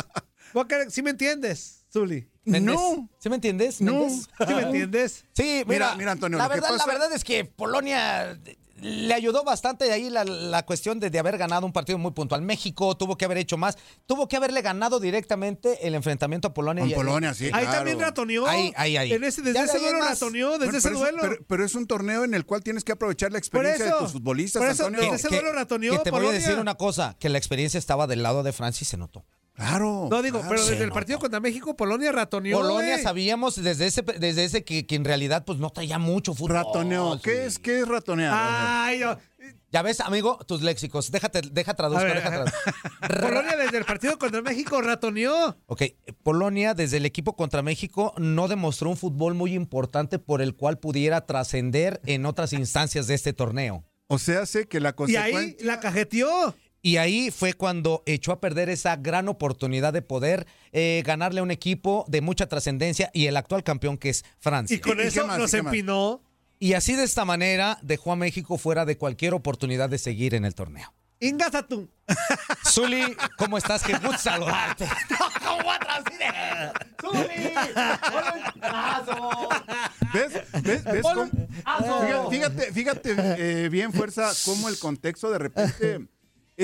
[0.53, 2.27] ¿Vos qué- ¿Sí me entiendes, Zuli?
[2.43, 3.09] No.
[3.19, 3.81] ¿Sí me entiendes?
[3.81, 4.09] No.
[4.09, 5.25] ¿Sí me entiendes?
[5.33, 8.37] Sí, mira, Mira, Antonio, la lo que verdad, pasa- la verdad es que Polonia
[8.81, 12.41] le ayudó bastante ahí la, la cuestión de, de haber ganado un partido muy puntual.
[12.41, 16.81] México tuvo que haber hecho más, tuvo que haberle ganado directamente el enfrentamiento a Polonia.
[16.83, 17.45] Con y- Polonia, sí.
[17.45, 17.71] Ahí claro.
[17.71, 18.47] también ratoneó.
[18.47, 19.13] Ahí, ahí, ahí.
[19.13, 20.09] En ese, desde Ya de ese duelo más.
[20.19, 21.17] ratoneó, desde Bueno, ese pero, es, duelo.
[21.21, 24.01] pero- pero es un torneo en el cual tienes que aprovechar la experiencia eso, de
[24.01, 25.11] tus futbolistas, por eso, Antonio.
[25.11, 26.39] desde ese duelo ratoneó que te voy a Polonia.
[26.39, 29.25] decir una cosa, que la experiencia estaba del lado de Francia y se notó.
[29.53, 30.07] Claro.
[30.09, 30.55] No digo, claro.
[30.55, 32.57] pero desde el partido contra México, Polonia ratoneó.
[32.59, 36.55] Polonia sabíamos desde ese, desde ese que, que en realidad pues no traía mucho fútbol.
[36.55, 37.19] Ratoneo.
[37.21, 38.33] ¿Qué es, qué es ratonear?
[38.33, 39.17] Ay, yo-
[39.71, 41.11] Ya ves, amigo, tus léxicos.
[41.11, 42.57] Déjate, deja traduzco, ver, deja traduzco.
[43.21, 45.57] Polonia desde el partido contra México ratoneó.
[45.67, 45.83] Ok,
[46.23, 50.79] Polonia desde el equipo contra México no demostró un fútbol muy importante por el cual
[50.79, 53.83] pudiera trascender en otras instancias de este torneo.
[54.07, 55.65] O sea, sé que la Y ahí consecuencia.
[55.65, 56.55] la cajeteó.
[56.83, 61.43] Y ahí fue cuando echó a perder esa gran oportunidad de poder eh, ganarle a
[61.43, 64.75] un equipo de mucha trascendencia y el actual campeón que es Francia.
[64.75, 65.37] Y con ¿Y qué eso más?
[65.37, 66.21] nos empinó.
[66.57, 70.43] Y así de esta manera dejó a México fuera de cualquier oportunidad de seguir en
[70.45, 70.91] el torneo.
[71.19, 71.87] Ingasa tú.
[72.67, 73.83] Zuli, ¿cómo estás?
[73.83, 74.87] Qué gusto saludarte.
[75.09, 76.03] No, ¿cómo atrás?
[76.99, 77.53] ¡Zuli!
[80.13, 80.33] ¿Ves?
[80.63, 80.83] ¿Ves?
[80.83, 86.07] ¿Ves cómo- fíjate, fíjate, eh, bien, fuerza, cómo el contexto de repente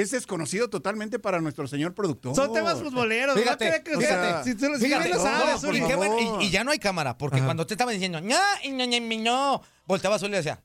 [0.01, 2.35] es desconocido totalmente para nuestro señor productor.
[2.35, 3.37] Son temas futboleros.
[3.39, 5.81] Fíjate, no que- fíjate, si tú lo- si Fíjate, bien lo no, sabes, Zuli.
[5.81, 7.45] qué bueno, y, y ya no hay cámara, porque Ajá.
[7.45, 10.61] cuando te estaban diciendo, ña, y ña, ña, mi, no, volteaba Zuli y decía,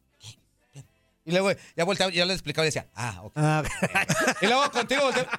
[1.25, 3.33] y luego ya volteaba, ya le explicaba y decía, ah, ok.
[3.37, 3.63] Ah,
[4.41, 5.31] Y luego contigo volteaba,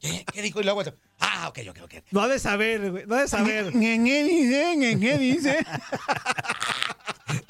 [0.00, 0.24] ¿qué?
[0.32, 0.60] ¿Qué dijo?
[0.60, 1.94] Y luego volteaba, ah, ok, ok, ok.
[2.10, 3.06] no ha de saber, güey.
[3.06, 3.72] No ha de saber.
[3.72, 5.58] ¿Qué dice?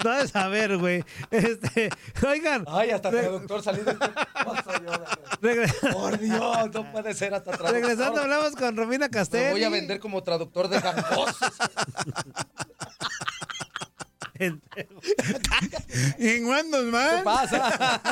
[0.04, 1.04] No de saber, güey.
[1.30, 1.88] Este,
[2.26, 2.64] oigan.
[2.68, 3.92] Ay, hasta traductor saliendo.
[5.40, 7.72] regre- Por Dios, no puede ser hasta traductor.
[7.82, 9.50] regresando, hablamos con Romina Me Castelli.
[9.52, 10.80] voy a vender como traductor de
[14.50, 15.12] gambosos.
[16.18, 17.22] ¿En cuándo ¿Qué más?
[17.22, 18.02] pasa?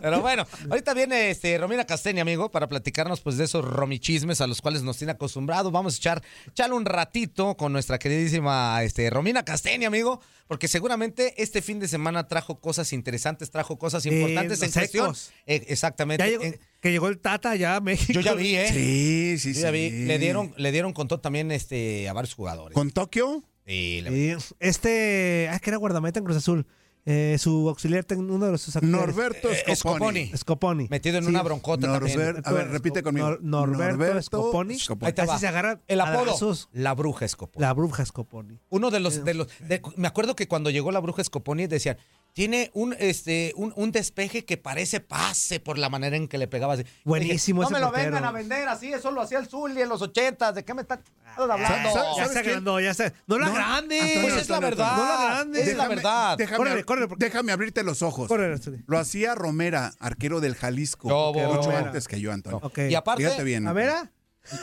[0.00, 4.46] Pero bueno, ahorita viene este Romina Castañi, amigo, para platicarnos pues de esos romichismes a
[4.46, 5.72] los cuales nos tiene acostumbrados.
[5.72, 11.40] Vamos a echar, echarle un ratito con nuestra queridísima este, Romina Castañi, amigo, porque seguramente
[11.42, 15.14] este fin de semana trajo cosas interesantes, trajo cosas importantes los en cuestión.
[15.46, 16.24] Eh, exactamente.
[16.24, 18.12] Ya llegó- En- que llegó el Tata ya a México.
[18.14, 18.68] yo ya vi, ¿eh?
[18.72, 19.60] Sí, sí, Yo sí.
[19.62, 19.90] ya vi.
[19.90, 22.74] Le dieron, le dieron con todo también este, a varios jugadores.
[22.74, 23.44] ¿Con Tokio?
[23.70, 26.66] Sí, Sí, este, ah, que era guardameta en Cruz Azul.
[27.06, 29.06] Eh, su auxiliar, uno de sus auxiliares.
[29.16, 30.26] Norberto Eh, Scoponi.
[30.26, 30.32] Scoponi.
[30.36, 30.86] Scoponi.
[30.90, 31.30] Metido en Sí.
[31.30, 32.42] una broncota también.
[32.44, 33.38] A ver, repite conmigo.
[33.38, 34.76] Nor- Norberto, Scoponi.
[35.00, 35.38] Ahí te Así va.
[35.38, 36.36] se agarran El apodo.
[36.72, 37.62] La bruja Scoponi.
[37.62, 38.58] La bruja Scoponi.
[38.68, 41.96] Uno de los, de los de- me acuerdo que cuando llegó la bruja Scoponi decían,
[42.32, 46.46] tiene un este un, un despeje que parece pase por la manera en que le
[46.48, 46.84] pegaba así.
[47.04, 48.06] Buenísimo no ese me lo portero.
[48.12, 50.82] vengan a vender así, eso lo hacía el Zully en los ochentas, ¿de qué me
[50.82, 51.00] están
[51.36, 51.92] hablando?
[51.92, 53.12] ¿sabes- Ya se agrandó, ya se.
[53.26, 53.98] No la No, grande.
[54.00, 54.96] Antonio, Pues es la Antonio, verdad.
[54.96, 55.62] No la grande.
[55.62, 56.38] Es la verdad.
[56.38, 58.28] Déjame, Córrele, córrele, porque- déjame abrirte los ojos.
[58.28, 58.60] Córrele.
[58.86, 61.08] Lo hacía Romera, arquero del Jalisco.
[61.08, 62.60] No, mucho antes que yo, Antonio.
[62.62, 62.78] Ok.
[62.90, 63.66] Y aparte, Fíjate bien.
[63.66, 64.10] A ver, ah.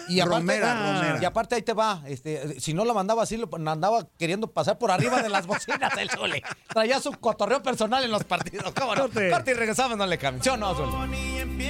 [0.09, 1.19] Y aparte, Romera, ah, Romera.
[1.21, 4.77] y aparte ahí te va, este, si no lo mandaba así, lo andaba queriendo pasar
[4.77, 6.41] por arriba de las bocinas el Zully.
[6.67, 8.73] Traía su cotorreo personal en los partidos.
[8.73, 9.01] ¿Cómo no?
[9.03, 9.29] Corte.
[9.29, 10.43] Corte y regresamos, no le cambien.
[10.43, 10.75] ¿Sí o no?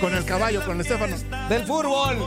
[0.01, 1.15] Con el caballo, con Estefano.
[1.49, 2.17] Del fútbol.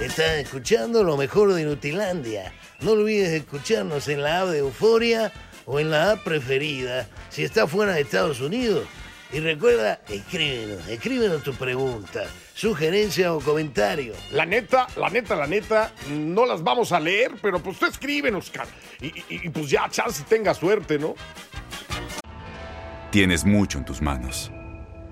[0.00, 2.52] Estás escuchando lo mejor de Nutilandia.
[2.80, 5.32] No olvides escucharnos en la app de Euforia
[5.66, 8.86] o en la app preferida si estás fuera de Estados Unidos.
[9.34, 12.22] Y recuerda, escríbenos, escríbenos tu pregunta,
[12.54, 14.14] sugerencia o comentario.
[14.30, 18.52] La neta, la neta, la neta, no las vamos a leer, pero pues tú escríbenos.
[19.00, 21.16] Y, y- y, pues ya, chance tenga suerte, ¿no?
[23.10, 24.52] Tienes mucho en tus manos.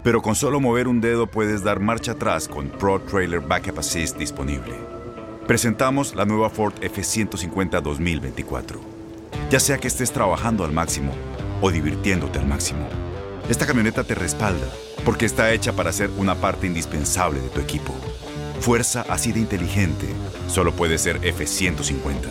[0.05, 4.17] Pero con solo mover un dedo puedes dar marcha atrás con Pro Trailer Backup Assist
[4.19, 4.75] disponible.
[5.47, 8.81] Presentamos la nueva Ford F150 2024.
[9.51, 11.13] Ya sea que estés trabajando al máximo
[11.61, 12.89] o divirtiéndote al máximo,
[13.53, 14.67] esta camioneta te respalda
[15.05, 17.93] porque está hecha para ser una parte indispensable de tu equipo.
[18.61, 20.07] Fuerza así de inteligente
[20.49, 22.31] solo puede ser F150.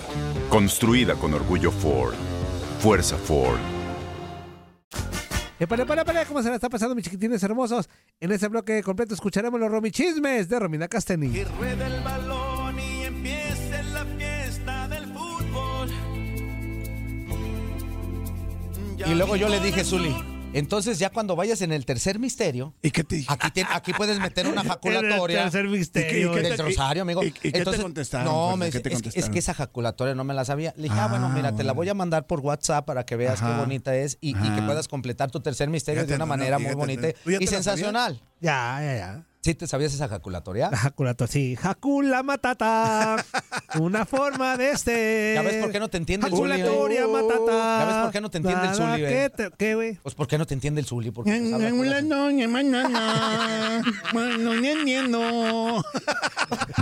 [0.49, 2.15] Construida con orgullo Ford.
[2.79, 3.59] Fuerza Ford.
[5.59, 7.87] Epale, epale, epale, ¿cómo se la está pasando, mis chiquitines hermosos?
[8.19, 11.43] En este bloque completo escucharemos los romichismes de Romina Casteni.
[11.43, 15.91] Rueda el balón y empiece la fiesta del fútbol.
[19.05, 22.91] Y luego yo le dije, Zuli, entonces ya cuando vayas en el tercer misterio, ¿Y
[22.91, 23.27] qué te dije?
[23.31, 25.37] aquí, te- aquí puedes meter una jaculatoria.
[25.45, 26.31] El tercer misterio.
[26.31, 27.23] ¿Y qué- del rosario, amigo.
[27.23, 28.57] y- y qué te contestaron, No, Fuerza?
[28.57, 29.33] me ¿Qué dice, te es, que- es contestaron?
[29.33, 30.73] que esa jaculatoria no me la sabía.
[30.75, 33.39] Le dije, ah, bueno, mira, te la voy a mandar por WhatsApp para que veas
[33.41, 36.37] qué bonita es y, que puedas completar tu tercer misterio Fíjate, de una no, no,
[36.37, 37.13] manera muy bonita no.
[37.23, 38.21] ¿Tú ya y te sensacional.
[38.41, 39.25] Ya, ya, ya.
[39.43, 40.69] ¿Sí te sabías esa jaculatoria?
[40.69, 41.55] La jaculato, sí.
[41.55, 43.25] Jacula matata.
[43.79, 45.31] Una forma de este.
[45.33, 46.53] ¿Ya ves por qué no te entiende el Zuli?
[46.53, 46.57] eh?
[46.59, 47.79] Jaculatoria matata.
[47.79, 49.29] ¿Ya ves por qué no te entiende el Zuli, que eh?
[49.31, 49.95] te- ¿Qué, güey?
[49.95, 51.09] Pues ¿por qué no te entiende el Zuli?
[51.09, 51.31] Porque
[54.13, 55.19] Bueno, ni entiendo.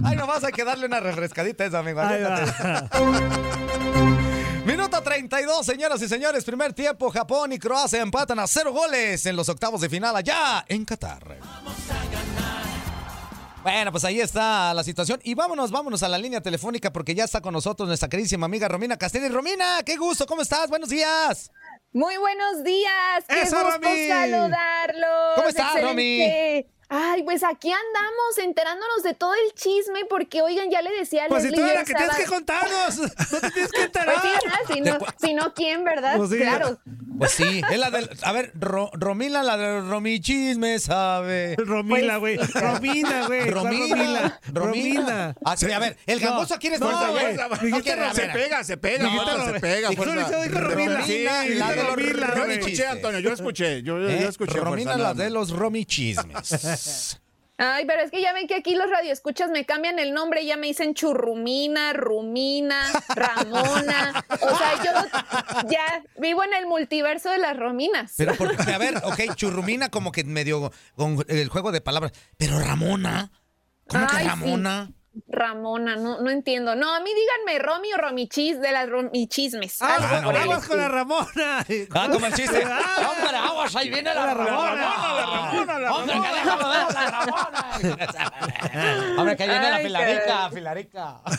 [0.03, 2.01] Ay, nomás hay que darle una refrescadita a esa, amigo.
[4.65, 6.43] Minuto 32, señoras y señores.
[6.43, 10.65] Primer tiempo, Japón y Croacia empatan a cero goles en los octavos de final allá
[10.67, 11.37] en Qatar.
[13.63, 15.19] Bueno, pues ahí está la situación.
[15.23, 18.67] Y vámonos, vámonos a la línea telefónica porque ya está con nosotros nuestra queridísima amiga
[18.67, 19.27] Romina Castelli.
[19.27, 20.69] Romina, qué gusto, ¿cómo estás?
[20.69, 21.51] Buenos días.
[21.91, 24.07] Muy buenos días, qué ¡Eso, gusto Romy!
[24.07, 25.35] saludarlos.
[25.35, 26.69] ¿Cómo estás, Excelente.
[26.91, 31.27] Ay, pues aquí andamos enterándonos de todo el chisme porque, oigan, ya le decía a
[31.27, 32.97] Pues si Leslie tú yo eres la el que tienes que contarnos.
[33.31, 34.21] No te tienes que Pues enterar.
[34.21, 34.59] sí, ¿verdad?
[34.73, 34.97] Si no,
[35.27, 36.17] si no, ¿quién, verdad?
[36.17, 36.37] Pues sí.
[36.37, 36.79] Claro.
[37.19, 38.09] Pues sí, es la del.
[38.23, 41.57] A ver, Ro- Romina, la de Romi Chisme, sabe.
[41.57, 42.37] Romila, güey.
[42.37, 43.41] Pues, Romina, güey.
[43.51, 43.85] ¿Cuál Romina.
[43.95, 44.39] Romila.
[44.53, 45.35] Romina.
[45.43, 47.35] Ah, sí, a ver, el No, gangoso aquí eres no, güey.
[47.61, 49.89] Dijiste No Se pega, se pega, fuerza, Ro- se pega.
[49.89, 50.31] Dijiste fuerza.
[50.31, 51.05] Ro- dijo Romina.
[51.05, 51.23] Sí, y
[51.55, 52.87] la de yo- los yo escuché.
[52.87, 53.83] Antonio, yo lo escuché.
[53.83, 54.25] Yo, ¿Eh?
[54.25, 54.57] escuché.
[54.59, 55.33] Romina, la no, de no.
[55.35, 56.47] los Romy Chismes.
[57.61, 60.55] Ay, pero es que ya ven que aquí los radioescuchas me cambian el nombre, ya
[60.55, 64.23] me dicen Churrumina, Rumina, Ramona.
[64.29, 68.13] O sea, yo ya vivo en el multiverso de las Rominas.
[68.15, 72.13] Pero porque, a ver, ok, churrumina como que medio con el juego de palabras.
[72.37, 73.29] Pero Ramona,
[73.87, 74.31] ¿cómo Ay, que
[74.87, 74.93] sí.
[75.27, 75.59] Ramona?
[75.59, 76.75] Ramona, no, no entiendo.
[76.75, 79.81] No, a mí díganme Romy o Romichis de las Romichismes.
[79.81, 81.65] Ah, el vamos con la Ramona.
[81.93, 82.63] Ah, como el chiste.
[82.65, 83.11] Ah.
[83.11, 84.75] Hombre, aguas, ahí viene la, La Ramona.
[84.75, 87.79] Ramona, la Ramona, la Hombre, que déjame ver a la Ramona.
[89.17, 91.21] Hombre, que ahí viene la filarica, filarica.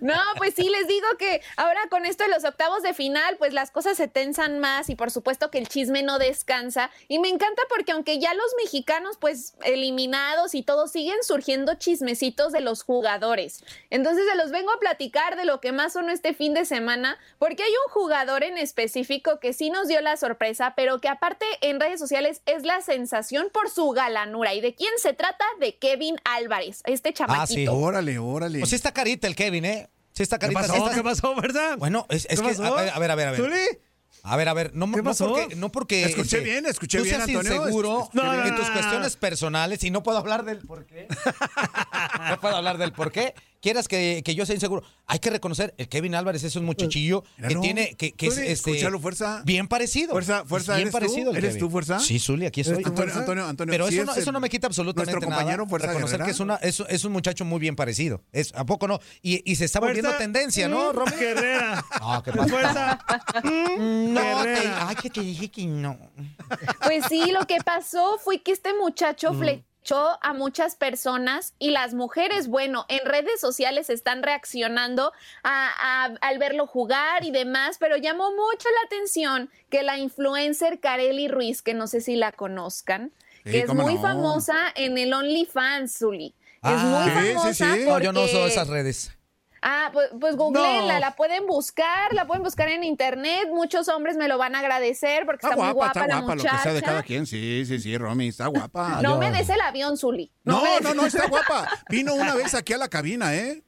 [0.00, 3.52] No, pues sí, les digo que ahora con esto de los octavos de final, pues
[3.52, 6.90] las cosas se tensan más y por supuesto que el chisme no descansa.
[7.08, 12.52] Y me encanta porque aunque ya los mexicanos, pues eliminados y todo, siguen surgiendo chismecitos
[12.52, 13.64] de los jugadores.
[13.90, 17.18] Entonces se los vengo a platicar de lo que más sonó este fin de semana,
[17.38, 21.44] porque hay un jugador en específico que sí nos dio la sorpresa, pero que aparte
[21.62, 24.54] en redes sociales es la sensación por su galanura.
[24.54, 25.44] ¿Y de quién se trata?
[25.58, 27.42] De Kevin Álvarez, este chamaquito.
[27.42, 27.66] Ah, sí.
[27.68, 28.58] Órale, órale.
[28.60, 29.88] Pues sí está carita el Kevin, ¿eh?
[30.12, 30.60] Sí está ¿Qué carita.
[30.60, 30.72] pasó?
[30.74, 31.76] sí está- ¿Qué pasó, verdad?
[31.78, 32.64] Bueno, es, es ¿Qué que, pasó?
[32.76, 33.28] a ver, a ver, a ver.
[33.28, 33.40] a ver.
[33.40, 33.78] ¿Zuli?
[34.22, 35.28] A ver, a ver, no, ¿Qué no pasó?
[35.28, 37.56] porque, no porque Escuché este, bien, escuché tú bien, seas Antonio.
[37.62, 38.46] inseguro bien.
[38.46, 38.72] en tus No, no, no.
[38.74, 41.08] cuestiones personales y no puedo hablar del por qué.
[42.30, 43.34] no puedo hablar del por qué.
[43.60, 44.82] Quieras que, que yo sea inseguro.
[45.06, 47.60] Hay que reconocer, el Kevin Álvarez es un muchachillo Mira, que no.
[47.60, 49.42] tiene, que, que es este, escúchalo, fuerza.
[49.44, 50.12] bien parecido.
[50.12, 51.58] Fuerza, fuerza, bien parecido ¿Eres Kevin.
[51.58, 51.98] tú, fuerza?
[52.00, 52.82] Sí, Zuli, aquí estoy.
[52.84, 53.72] Antonio, Antonio, Antonio.
[53.72, 55.68] Pero sí eso, no, es eso no me quita absolutamente Nuestro compañero nada.
[55.68, 56.24] Fuerza Reconocer Guerrera.
[56.24, 58.22] que es, una, es, es un muchacho muy bien parecido.
[58.32, 58.98] Es, ¿A poco no?
[59.20, 61.12] Y, y se está volviendo tendencia, ¿no, Mm, Romy?
[61.18, 61.84] Guerrera.
[62.00, 62.48] No, ¿qué pasa?
[62.48, 63.04] Fuerza.
[63.44, 64.88] Mm, No, te, Guerrera.
[64.88, 65.98] ay, que te dije que no.
[66.84, 68.78] Pues sí, lo que pasó fue que este Mm.
[68.78, 69.34] muchacho
[70.22, 76.38] a muchas personas y las mujeres, bueno, en redes sociales están reaccionando a- a- al
[76.38, 81.74] verlo jugar y demás, pero llamó mucho la atención que la influencer Kareli Ruiz, que
[81.74, 83.12] no sé si la conozcan,
[83.44, 84.02] Sí, que es muy no.
[84.02, 86.34] famosa en el OnlyFans, Zuli.
[86.54, 87.84] Es Ah, muy sí, sí, famosa sí.
[87.86, 89.12] No, yo no uso esas redes.
[89.62, 91.00] Ah, pues, pues googleenla, No.
[91.00, 93.48] la pueden buscar, la pueden buscar en internet.
[93.52, 96.20] Muchos hombres me lo van a agradecer porque Está está, muy guapa, guapa está la
[96.22, 96.56] guapa, lo muchacha.
[96.56, 97.26] que sea de cada quien.
[97.26, 99.00] Sí, sí, sí, Romy, está guapa.
[99.02, 100.32] No yo- me des el avión, Zuli.
[100.44, 101.68] No, no, no, está guapa.
[101.90, 103.62] Vino una vez aquí a la cabina, ¿eh?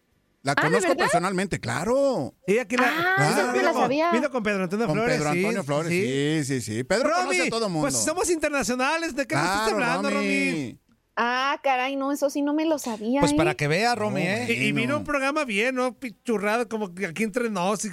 [0.44, 2.34] La Ah, ¿de conozco personalmente, claro.
[2.48, 2.88] Sí, aquí la.
[3.16, 4.10] Ah, me vino la sabía.
[4.10, 5.16] Vino con Pedro Antonio Con Flores.
[5.18, 6.82] Pedro sí, Antonio Flores, sí, sí, sí.
[6.84, 7.82] Pedro Romy, conoce a todo mundo.
[7.88, 9.14] pues somos internacionales.
[9.14, 10.78] ¿De qué nos estás Claro, hablando, Romy?
[11.16, 13.20] Ah, caray, no, eso sí no me lo sabía.
[13.20, 13.36] Pues ¿eh?
[13.36, 14.46] para que vea, Romy, ¿eh?
[14.48, 14.76] Y, y no.
[14.80, 15.92] vino un programa bien, ¿no?
[15.94, 17.84] Pichurrado, como que aquí entre nos.
[17.84, 17.88] y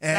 [0.00, 0.16] Eh,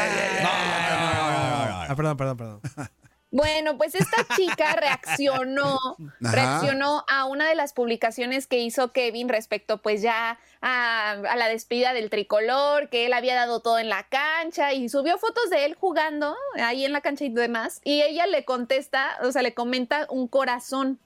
[1.88, 2.60] Ah, perdón, perdón, perdón.
[3.30, 5.76] Bueno, pues esta chica reaccionó,
[6.24, 6.32] Ajá.
[6.34, 11.48] reaccionó a una de las publicaciones que hizo Kevin respecto pues ya a, a la
[11.48, 15.66] despedida del tricolor, que él había dado todo en la cancha y subió fotos de
[15.66, 17.82] él jugando ahí en la cancha y demás.
[17.84, 20.98] Y ella le contesta, o sea, le comenta un corazón.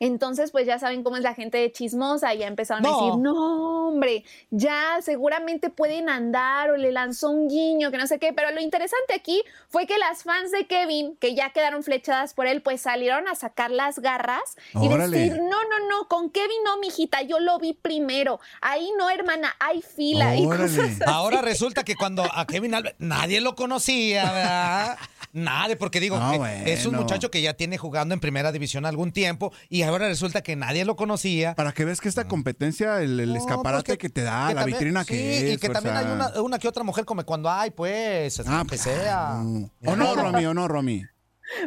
[0.00, 3.88] Entonces, pues ya saben cómo es la gente de chismosa, ya empezaron a decir, no,
[3.88, 8.50] hombre, ya seguramente pueden andar o le lanzó un guiño, que no sé qué, pero
[8.50, 12.62] lo interesante aquí fue que las fans de Kevin, que ya quedaron flechadas por él,
[12.62, 17.22] pues salieron a sacar las garras y decir, no, no, no, con Kevin no, mijita,
[17.22, 20.64] yo lo vi primero, ahí no, hermana, hay fila y Órale.
[20.64, 21.00] cosas así.
[21.06, 24.98] Ahora resulta que cuando a Kevin Alves nadie lo conocía, ¿verdad?
[25.36, 28.86] Nadie, porque digo, No, que es un muchacho que ya tiene jugando en primera división
[28.86, 31.54] algún tiempo y ahora resulta que nadie lo conocía.
[31.54, 34.54] Para que veas que esta competencia, el, el No, escaparate pues que, te da, que
[34.54, 35.54] la también- vitrina sí, que es.
[35.54, 36.06] y que también sea.
[36.06, 39.42] hay una, una que otra mujer como cuando hay, pues, Ah, que sea.
[39.84, 40.46] ¿O no, Romy?
[40.46, 41.04] ¿O no, Romy?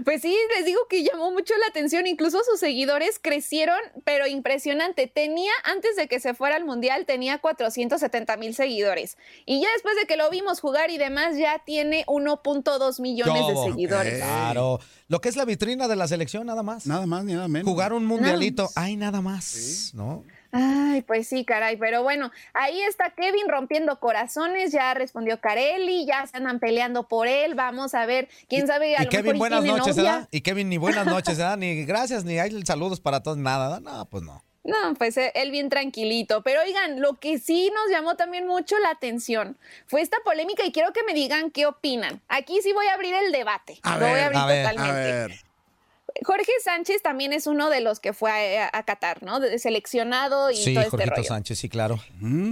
[0.03, 5.07] Pues sí, les digo que llamó mucho la atención, incluso sus seguidores crecieron, pero impresionante.
[5.07, 9.17] Tenía, antes de que se fuera al Mundial, tenía 470 mil seguidores.
[9.45, 13.71] Y ya después de que lo vimos jugar y demás, ya tiene 1.2 millones de
[13.71, 14.17] seguidores.
[14.17, 14.79] Claro.
[15.07, 16.85] Lo que es la vitrina de la selección, nada más.
[16.85, 17.67] Nada más ni nada menos.
[17.67, 20.23] Jugar un mundialito, ay, nada más, ¿no?
[20.51, 26.25] Ay, pues sí, caray, pero bueno, ahí está Kevin rompiendo corazones, ya respondió Carelli, ya
[26.25, 29.35] se andan peleando por él, vamos a ver, quién sabe, a Y lo Kevin, mejor
[29.35, 29.95] y buenas noches.
[29.95, 30.27] ¿verdad?
[30.31, 31.57] Y Kevin, ni buenas noches, ¿verdad?
[31.57, 33.79] Ni gracias, ni hay saludos para todos, nada.
[33.79, 34.43] No, pues no.
[34.63, 36.43] No, pues eh, él bien tranquilito.
[36.43, 39.57] Pero oigan, lo que sí nos llamó también mucho la atención
[39.88, 42.21] fue esta polémica y quiero que me digan qué opinan.
[42.27, 43.79] Aquí sí voy a abrir el debate.
[43.83, 45.12] A Lo voy a abrir a ver, a totalmente.
[45.12, 45.48] A ver.
[46.25, 49.39] Jorge Sánchez también es uno de los que fue a, a Qatar, ¿no?
[49.39, 51.27] De- seleccionado y Sí, todo este Jorgito rollo.
[51.27, 51.99] Sánchez, sí, claro.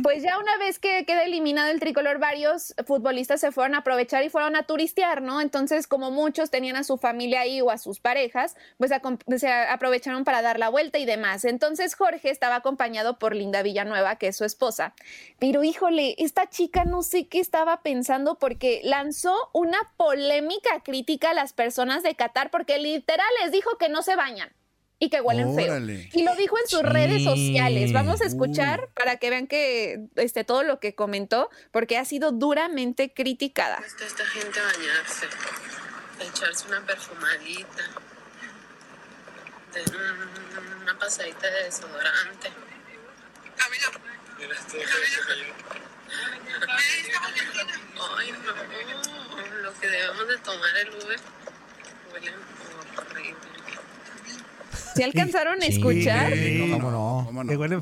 [0.04, 4.24] Pues ya una vez que queda eliminado el tricolor, varios futbolistas se fueron a aprovechar
[4.24, 5.42] y fueron a turistear, ¿no?
[5.42, 8.92] Entonces, como muchos tenían a su familia ahí o a sus parejas, pues
[9.38, 11.46] se aprovecharon para dar la vuelta y demás.
[11.46, 14.94] Entonces, Jorge estaba acompañado por Linda Villanueva, que es su esposa.
[15.40, 21.34] Pero híjole, esta chica no sé qué estaba pensando porque lanzó una polémica crítica a
[21.34, 24.52] las personas de Qatar porque literal les dijo que no se bañan
[25.00, 25.72] y que huelen feo.
[25.72, 26.10] Órale.
[26.12, 26.86] Y lo dijo en sus Sí.
[26.86, 27.94] redes sociales.
[27.94, 32.32] Vamos a escuchar para que vean que este todo lo que comentó, porque ha sido
[32.32, 33.78] duramente criticada.
[33.82, 35.28] gusta esta gente bañarse,
[36.20, 37.84] echarse una perfumadita,
[39.74, 42.50] de un- una pasadita de desodorante.
[46.70, 51.20] Ay, no, lo que debemos de tomar el Uber.
[54.96, 56.34] ¿Se alcanzaron a Sí, escuchar?
[56.72, 57.24] ¿Cómo no?
[57.28, 57.54] ¿Cómo no?
[57.54, 57.80] Y- Bueno,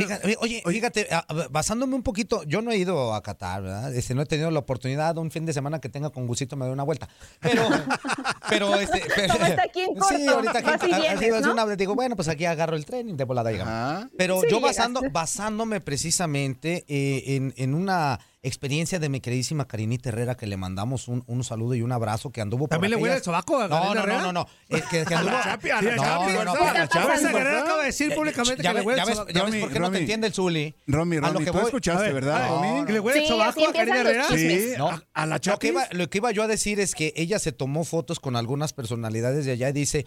[0.00, 3.94] Fíjate, oye, fíjate, a- a- basándome un poquito, yo no he ido a Qatar, ¿verdad?
[3.94, 6.64] Este, no he tenido la oportunidad, un fin de semana que tenga con Gusito me
[6.64, 7.08] doy una vuelta.
[7.40, 7.62] Pero,
[8.50, 11.42] pero, este, pero- Como está aquí en corto, sí, ahorita aquí, a- vienes, así, así
[11.44, 11.52] ¿no?
[11.52, 14.10] una digo, bueno, pues aquí agarro el tren y de volada llegamos.
[14.18, 15.14] Pero Sí, yo basando, llegaste.
[15.14, 21.08] basándome precisamente eh, en, en una experiencia de mi queridísima Karinita Herrera, que le mandamos
[21.08, 23.68] un, un saludo y un abrazo, que anduvo por ¿También le huele el sobaco a
[23.68, 24.46] No, no, no, no, no.
[24.68, 25.36] eh, que, que anduvo...
[25.42, 26.54] Chapi, No, Chapi, no, no,
[26.86, 27.24] Chapi.
[27.32, 29.30] Guerrera acaba de decir públicamente Ya que le ves, huele ya el sobaco.
[29.32, 29.98] ya ves Romy, por qué no te Romy.
[29.98, 30.74] entiende el Zuli.
[30.86, 32.86] Romy, A lo Romy, que tú voy- escuchaste, ¿verdad, Romy?
[32.86, 34.24] ¿Que le huele el Sí, sobaco a Karina Herrera?
[34.28, 34.88] Sí, No.
[34.90, 35.70] a, a la Lo que, Chapis.
[35.70, 38.72] iba, lo que iba yo a decir es que ella se tomó fotos con algunas
[38.72, 40.06] personalidades de allá y dice,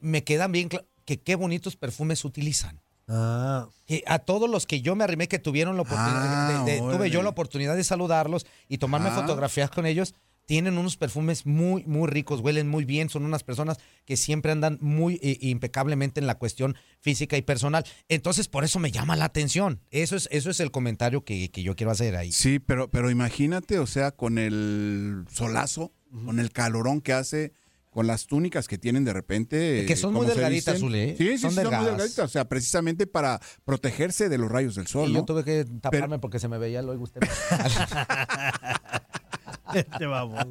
[0.00, 2.80] me, quedan bien que qué bonitos perfumes utilizan.
[3.10, 6.72] Ah, Que a todos los que yo me arrimé que tuvieron la oportunidad, Ah, de-
[6.72, 9.16] de- tuve yo la oportunidad de saludarlos y tomarme Ah.
[9.20, 10.14] fotografías con ellos,
[10.46, 14.78] tienen unos perfumes muy, muy ricos, huelen muy bien, son unas personas que siempre andan
[14.80, 17.84] muy eh, impecablemente en la cuestión física y personal.
[18.08, 19.80] Entonces, por eso me llama la atención.
[19.90, 22.32] Eso es, eso es el comentario que, que yo quiero hacer ahí.
[22.32, 25.92] Sí, pero, pero imagínate, o sea, con el solazo,
[26.24, 27.52] con el calorón que hace,
[27.90, 29.84] con las túnicas que tienen de repente.
[29.86, 30.78] Que son muy delgaditas.
[30.78, 31.14] Zuli, ¿eh?
[31.18, 32.18] Sí, sí, Son sí, son muy delgaditas.
[32.20, 35.20] O sea, precisamente para protegerse de los rayos del sol, Y ¿no?
[35.20, 37.20] yo tuve que taparme porque se me veía el oigo usted.
[39.74, 40.46] este vamos.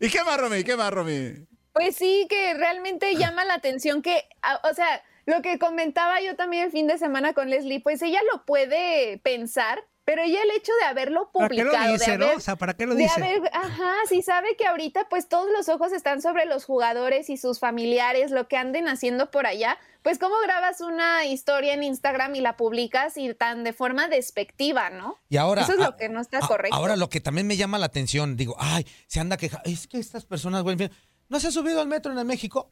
[0.00, 0.64] ¿Y qué más, Romy?
[0.64, 1.46] ¿Qué más, Romy?
[1.72, 4.24] Pues sí, que realmente llama la atención que,
[4.70, 8.20] o sea, lo que comentaba yo también el fin de semana con Leslie, pues ella
[8.32, 12.18] lo puede pensar, pero ella el hecho de haberlo ¿Para qué publicado, lo dice, de
[12.18, 12.24] no?
[12.26, 13.20] haber, O sea, ¿para qué lo de dice?
[13.22, 17.36] haber- ajá, sí sabe que ahorita pues todos los ojos están sobre los jugadores y
[17.36, 22.34] sus familiares, lo que anden haciendo por allá, pues cómo grabas una historia en Instagram
[22.36, 25.18] y la publicas y tan de forma despectiva, ¿no?
[25.28, 25.62] Y ahora.
[25.62, 26.76] Eso es a- lo que no está a- correcto.
[26.76, 29.68] Ahora lo que también me llama la atención, digo, ay, se anda quejando.
[29.68, 30.76] Es que estas personas, güey,
[31.28, 32.70] ¿no se ha subido al metro en el México?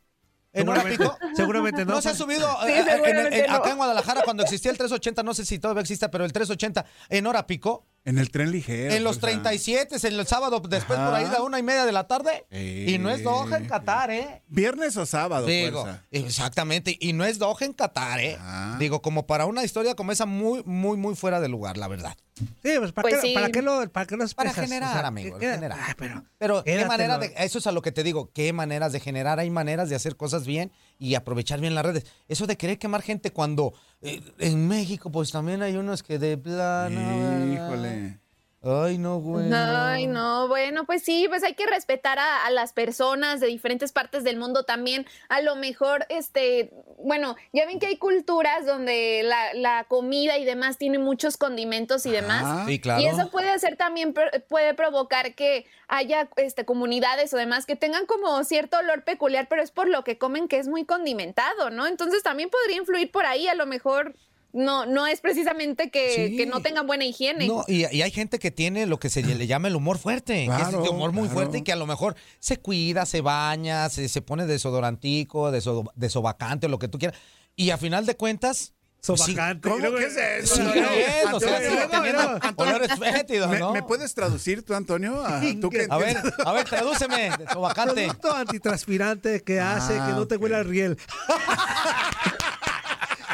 [0.55, 1.17] ¿En hora pico?
[1.37, 1.95] seguramente no.
[1.95, 3.57] No se ha subido Sí, eh, eh, en- seguramente en- no.
[3.57, 6.87] acá en Guadalajara cuando existía el 380, no sé si todavía exista, pero el 380
[7.09, 7.87] en hora pico.
[8.07, 8.93] En el tren ligero.
[8.93, 9.41] En los fuerza.
[9.41, 12.45] 37, en el sábado, después por ahí de una y media de la tarde.
[12.51, 14.43] Y no es Doha en Qatar, ¿eh?
[14.47, 16.03] Viernes o sábado, Digo, fuerza.
[16.11, 16.97] exactamente.
[17.01, 18.39] Y no es Doha en Qatar, ¿eh?
[18.79, 22.15] Digo, como para una historia como esa, muy, muy, muy fuera de lugar, la verdad.
[22.37, 23.35] Sí, pues ¿para, Pues qué, sí.
[23.35, 25.79] ¿para qué lo, para qué lo Para generar, O sea, amigo, ¿qué- qué- generar.
[25.81, 28.93] Ay, pero, Pero qué manera de, eso es a lo que te digo, qué maneras
[28.93, 32.07] de generar, hay maneras de hacer cosas bien y aprovechar bien las redes.
[32.27, 33.73] Eso de querer quemar gente cuando
[34.03, 37.53] eh, en México pues también hay unos que de plano.
[37.53, 38.19] Híjole.
[38.65, 39.53] Ay, no, güey.
[39.53, 43.93] Ay, no, bueno, pues sí, pues hay que respetar a, a las personas de diferentes
[43.93, 45.07] partes del mundo también.
[45.29, 50.45] A lo mejor, este, bueno, ya ven que hay culturas donde la, la comida y
[50.45, 52.67] demás tiene muchos condimentos y demás.
[52.67, 53.03] Sí, claro.
[53.03, 54.15] Y eso puede hacer también,
[54.49, 59.63] puede provocar que haya este, comunidades o demás que tengan como cierto olor peculiar, pero
[59.63, 61.87] es por lo que comen que es muy condimentado, ¿no?
[61.87, 64.15] Entonces también podría influir por ahí, a lo mejor
[64.55, 66.37] no, no es precisamente que, Sí.
[66.37, 67.47] que no tengan buena higiene.
[67.47, 70.47] No, y, y hay gente que tiene lo que se le llama el humor fuerte,
[70.47, 71.35] que es de humor muy claro.
[71.35, 75.91] fuerte y que a lo mejor se cuida, se baña, se, se pone desodorantico, deso-
[75.97, 77.19] desobacante, lo que tú quieras.
[77.57, 78.73] Y a final de cuentas...
[79.07, 79.69] pues sí, Sobacante.
[79.69, 80.57] ¿Cómo que es eso?
[80.57, 82.41] Sigue viendo, o sea, sigue no, teniendo no.
[82.57, 83.73] olores fétidos, ¿Me, ¿no?
[83.73, 85.23] me puedes traducir tú, Antonio?
[85.27, 88.03] Ah, ¿tú qué A ver, a ver, tradúceme, sobacante.
[88.07, 90.97] Producto antitranspirante que hace que no te huela el riel.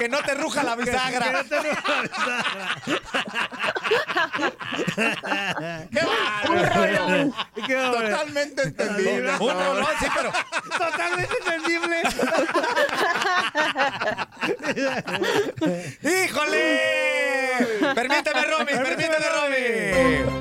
[0.00, 1.26] Que no te ruja la bisagra.
[1.26, 2.80] Que no te ruja la
[5.90, 6.00] ¡Qué
[6.70, 7.34] rolón.
[7.66, 8.08] Qué hombre.
[8.08, 9.32] Totalmente entendible.
[9.32, 10.32] Un rolón, sí, pero...
[10.78, 12.02] Totalmente entendible.
[16.24, 16.80] ¡Híjole!
[17.94, 20.39] Permíteme, Romy, permíteme, Romy.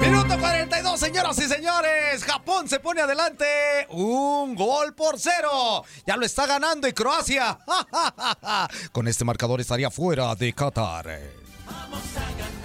[0.00, 2.24] Minuto 42, señoras y señores.
[2.24, 3.44] Japón se pone adelante.
[3.90, 5.84] Un gol por cero.
[6.06, 7.58] Ya lo está ganando y Croacia.
[8.92, 11.18] Con este marcador estaría fuera de Qatar.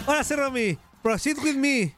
[0.06, 0.78] Ahora sí, Romy.
[1.02, 1.96] Proceed with me.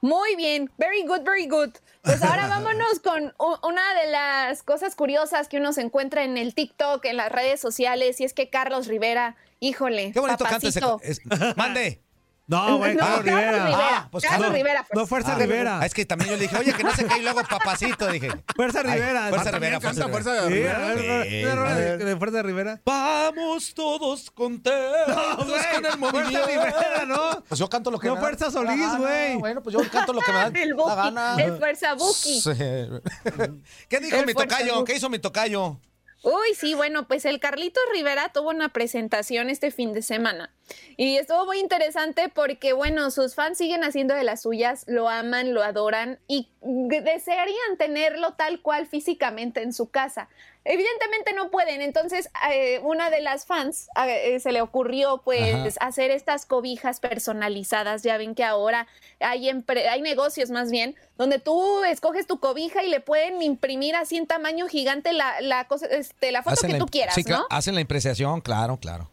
[0.00, 1.70] Muy bien, very good, very good.
[2.02, 6.54] Pues ahora vámonos con una de las cosas curiosas que uno se encuentra en el
[6.54, 10.80] TikTok, en las redes sociales, y es que Carlos Rivera, híjole, Qué bonito canta ese.
[10.80, 11.00] papacito.
[11.02, 12.00] es- Mande.
[12.48, 13.66] No, güey, No, Carlos Carlos Rivera.
[13.66, 13.88] Rivera.
[13.98, 14.86] Ah, pues Carlos Carlos- Rivera.
[14.94, 15.80] No, Fuerza Ah, Rivera.
[15.80, 18.06] ah, es que también yo le dije, oye, que no se cae y luego papacito,
[18.10, 18.30] dije.
[18.56, 19.28] Fuerza Ay, Rivera.
[19.28, 20.76] Fuerza Rivera, Fuerza Fuerza Rivera.
[20.90, 22.80] a ver, Sí, de, de Fuerza Rivera.
[22.86, 24.76] Vamos todos contentos
[25.36, 26.46] con el Fuerza movimiento.
[26.46, 27.44] Rivera, ¿no?
[27.46, 29.36] Pues yo canto lo que No, me da Fuerza Solís, güey.
[29.36, 31.36] Bueno, pues yo canto lo que me da El la gana.
[31.38, 32.40] el Fuerza Buki.
[32.40, 32.50] Sí.
[33.88, 34.84] ¿Qué dijo El mi Fuerza tocayo?
[34.84, 35.78] ¿Qué hizo mi tocayo?
[36.22, 40.52] Uy, sí, bueno, pues el Carlitos Rivera tuvo una presentación este fin de semana
[40.96, 45.54] y estuvo muy interesante porque, bueno, sus fans siguen haciendo de las suyas, lo aman,
[45.54, 50.28] lo adoran y desearían tenerlo tal cual físicamente en su casa.
[50.70, 56.10] Evidentemente no pueden, entonces eh, una de las fans eh, se le ocurrió pues hacer
[56.10, 58.02] estas cobijas personalizadas.
[58.02, 58.86] Ya ven que ahora
[59.18, 64.18] hay, hay negocios más bien donde tú escoges tu cobija y le pueden imprimir así
[64.18, 67.24] en tamaño gigante la, la, cosa, este, la foto Hacen que la- tú quieras, sí,
[67.26, 67.46] ¿no?
[67.48, 69.10] Hacen la impresión, claro, claro.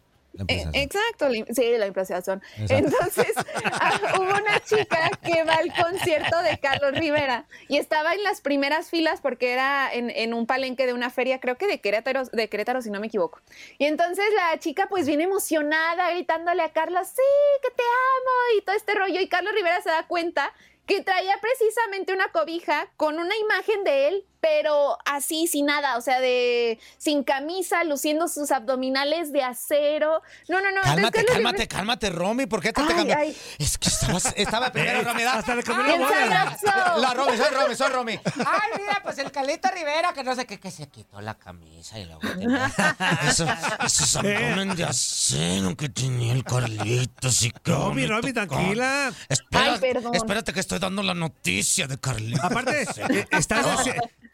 [0.48, 0.64] Eh.
[0.72, 1.86] Exacto, la sí, la.
[1.86, 2.40] Exacto.
[2.68, 3.32] Entonces,
[3.64, 8.40] ah, hubo una chica que va al concierto de Carlos Rivera y estaba en las
[8.40, 12.24] primeras filas porque era en, en un palenque de una feria, creo que de Querétaro,
[12.24, 13.40] de Querétaro, si no me equivoco.
[13.78, 17.22] Y entonces la chica pues viene emocionada, gritándole a Carlos, sí,
[17.62, 19.20] que te amo y todo este rollo.
[19.20, 20.52] Y Carlos Rivera se da cuenta
[20.86, 26.00] que traía precisamente una cobija con una imagen de él, pero así, sin nada, o
[26.00, 30.22] sea, de sin camisa, luciendo sus abdominales de acero.
[30.48, 30.82] No, no, no.
[30.82, 32.46] Cálmate, cálmate, cálmate, Romy.
[32.46, 33.18] ¿Por qué te, te Ay, cambias?
[33.18, 33.36] ay.
[33.58, 35.22] Es que estabas, estaba primero, Romy.
[35.24, 37.00] da- Hasta le cambió Ay, la sabroso.
[37.00, 38.12] La Romy, soy Romy, soy Romy.
[38.36, 41.98] Ay, mira, pues el Calito Rivera, que no sé qué, que se quitó la camisa
[41.98, 42.20] y luego
[43.28, 43.46] Eso,
[43.84, 49.12] esos abdomen de acero que tenía el Carlitos y que Romy, Romy, tranquila.
[49.28, 50.14] Espera, Ay, perdón.
[50.14, 52.44] espérate que estoy dando la noticia de Carlitos.
[52.44, 53.66] Aparte, eh, estás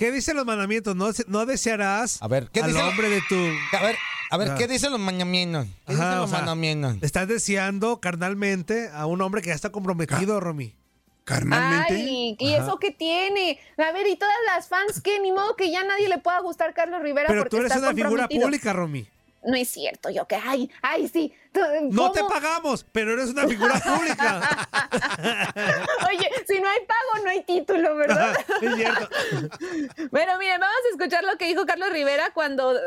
[0.02, 0.96] ¿qué dicen los mandamientos?
[0.96, 2.82] No, no desearás A ver, ¿qué al dice?
[2.82, 3.36] hombre de tu...
[3.36, 3.96] A ver,
[4.30, 4.54] a ver, Ah.
[4.58, 5.66] ¿qué dicen los mandamientos?
[5.86, 6.96] ¿Qué Ajá, dicen los sea, mandamientos?
[7.02, 10.74] Estás deseando carnalmente a un hombre que ya está comprometido, Romy.
[11.22, 11.94] Carnalmente.
[11.94, 12.64] Ay, ¿y Ajá.
[12.64, 13.60] eso qué tiene?
[13.78, 16.74] A ver, y todas las fans que ni modo que ya nadie le pueda gustar
[16.74, 19.06] Carlos Rivera Pero porque tú eres está una figura pública, Romy.
[19.46, 21.32] No es cierto, yo que, ay, ay, sí.
[21.90, 24.68] No te pagamos, pero eres una figura pública.
[26.08, 28.36] Oye, si no hay pago, no hay título, ¿verdad?
[28.62, 29.08] es cierto.
[30.10, 32.80] Bueno, miren, vamos a escuchar lo que dijo Carlos Rivera cuando eh,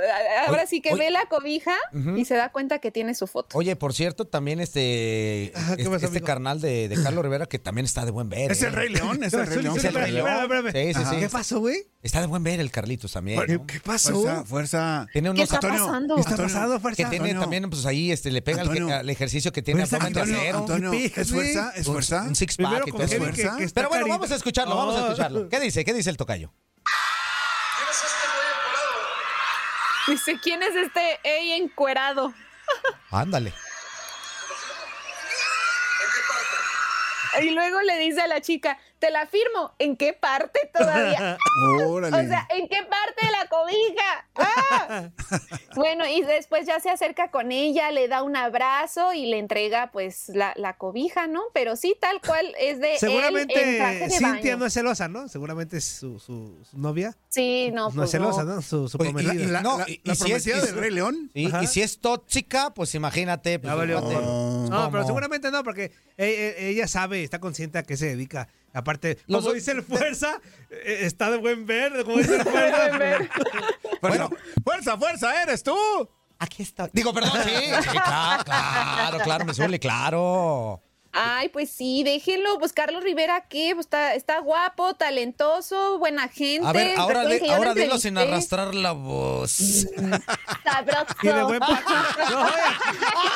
[0.48, 1.06] ahora Oye, sí que oye.
[1.06, 1.76] ve la cobija
[2.16, 3.58] y se da cuenta que tiene su foto.
[3.58, 7.46] Oye, por cierto, también este, Ajá, ¿qué este, pasó, este carnal de, de Carlos Rivera
[7.46, 8.52] que también está de buen ver.
[8.52, 8.68] Es ¿eh?
[8.68, 9.78] el Rey León, es el Rey León.
[9.78, 10.28] Es el Rey León.
[10.28, 10.94] Espérame, espérame.
[10.94, 11.20] Sí, sí, sí.
[11.20, 11.88] ¿Qué pasó, güey?
[12.02, 13.42] Está de buen ver el Carlitos también.
[13.46, 13.66] ¿Qué, ¿no?
[13.66, 14.22] qué pasó?
[14.22, 15.08] Fuerza, fuerza.
[15.12, 16.16] Tiene ¿Qué unos está Antonio, pasando?
[16.16, 17.04] ¿Qué está pasado, fuerza?
[17.04, 17.42] Que tiene Antonio.
[17.42, 18.96] también, pues ahí este, le pega que- Antonio.
[18.96, 20.90] al ejercicio que tiene Fuerza, abdomen de Antonio.
[20.92, 21.72] Antonio, ¿es fuerza?
[21.76, 22.22] ¿Es Un- fuerza?
[22.24, 23.12] Un six Primero pack y todo eso.
[23.14, 23.58] Que- fuerza?
[23.58, 24.18] que Pero bueno, carita.
[24.18, 25.50] vamos a escucharlo, vamos a escucharlo.
[25.50, 25.84] ¿Qué dice?
[25.86, 26.54] ¿Qué dice el tocayo?
[30.08, 32.34] Dice, ¿quién es este ey encuerado?
[33.12, 33.54] Ándale.
[37.42, 39.74] Y luego le dice a la chica, te la firmo.
[39.78, 41.38] ¿En qué parte todavía?
[41.88, 42.18] Órale.
[42.18, 44.28] O sea, ¿en qué parte de la cobija?
[44.36, 45.10] ¡Ah!
[45.76, 49.92] Bueno, y después ya se acerca con ella, le da un abrazo y le entrega
[49.92, 51.42] pues la, la cobija, ¿no?
[51.54, 54.58] Pero sí, tal cual es de él en traje Seguramente de Cintia baño.
[54.58, 55.28] no es celosa, ¿no?
[55.28, 57.18] Seguramente es su, su- su novia.
[57.28, 58.62] Sí, no, No pues es celosa, ¿no?
[58.62, 59.34] Su, su Oye, prometida.
[59.36, 61.30] y- La, no, la- y- la y si es- del Rey León.
[61.34, 63.60] Y si es tóxica, pues imagínate.
[63.60, 63.74] Pues.
[63.76, 64.02] No,
[64.72, 64.90] ¿Cómo?
[64.92, 68.48] pero seguramente no, porque e- e- ella sabe, está consciente a qué se dedica.
[68.76, 72.90] Aparte, como dice el fuerza, eh, está de buen ver, como dice el fuerza.
[74.02, 74.30] Bueno,
[74.64, 75.76] fuerza, fuerza, eres tú.
[76.38, 76.90] Aquí está.
[76.92, 77.50] Digo, perdón, sí,
[77.82, 80.84] sí, claro, claro, claro, me suele, claro.
[81.16, 82.60] Ay, pues sí, déjenlo.
[82.60, 83.72] Pues Carlos Rivera, ¿qué?
[83.74, 86.68] Pues está, está guapo, talentoso, buena gente.
[86.68, 89.52] A ver, ahora, lo ahora dilo sin arrastrar la voz.
[90.64, 91.06] Sabroso.
[91.24, 92.32] Y de buen paquete.
[92.32, 92.54] No, oye,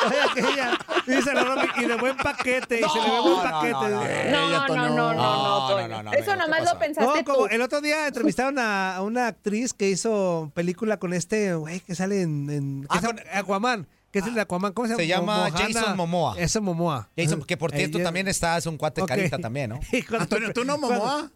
[0.07, 0.77] oye, aquella.
[1.07, 2.79] Dice la Romy, y de buen paquete.
[2.79, 3.73] y se le ve buen no, paquete.
[3.73, 5.13] no, no.
[5.13, 7.53] No, no, no, Eso nomás ¿qué lo pensaste No, como tú.
[7.53, 12.21] el otro día entrevistaron a, una actriz que hizo película con este, güey, que sale
[12.21, 13.87] en, en- que Ah, es con- Aquaman.
[14.11, 15.01] Que es el de Aquaman, ¿cómo se llama?
[15.03, 15.57] Se llama Mohana.
[15.73, 16.35] Jason Momoa.
[16.37, 17.09] Eso Momoa.
[17.15, 19.79] Jason, que por cierto Ella- también está, es un cuate carita también, ¿no?
[20.19, 21.31] Antonio, ¿tú no, cuando- Momoa?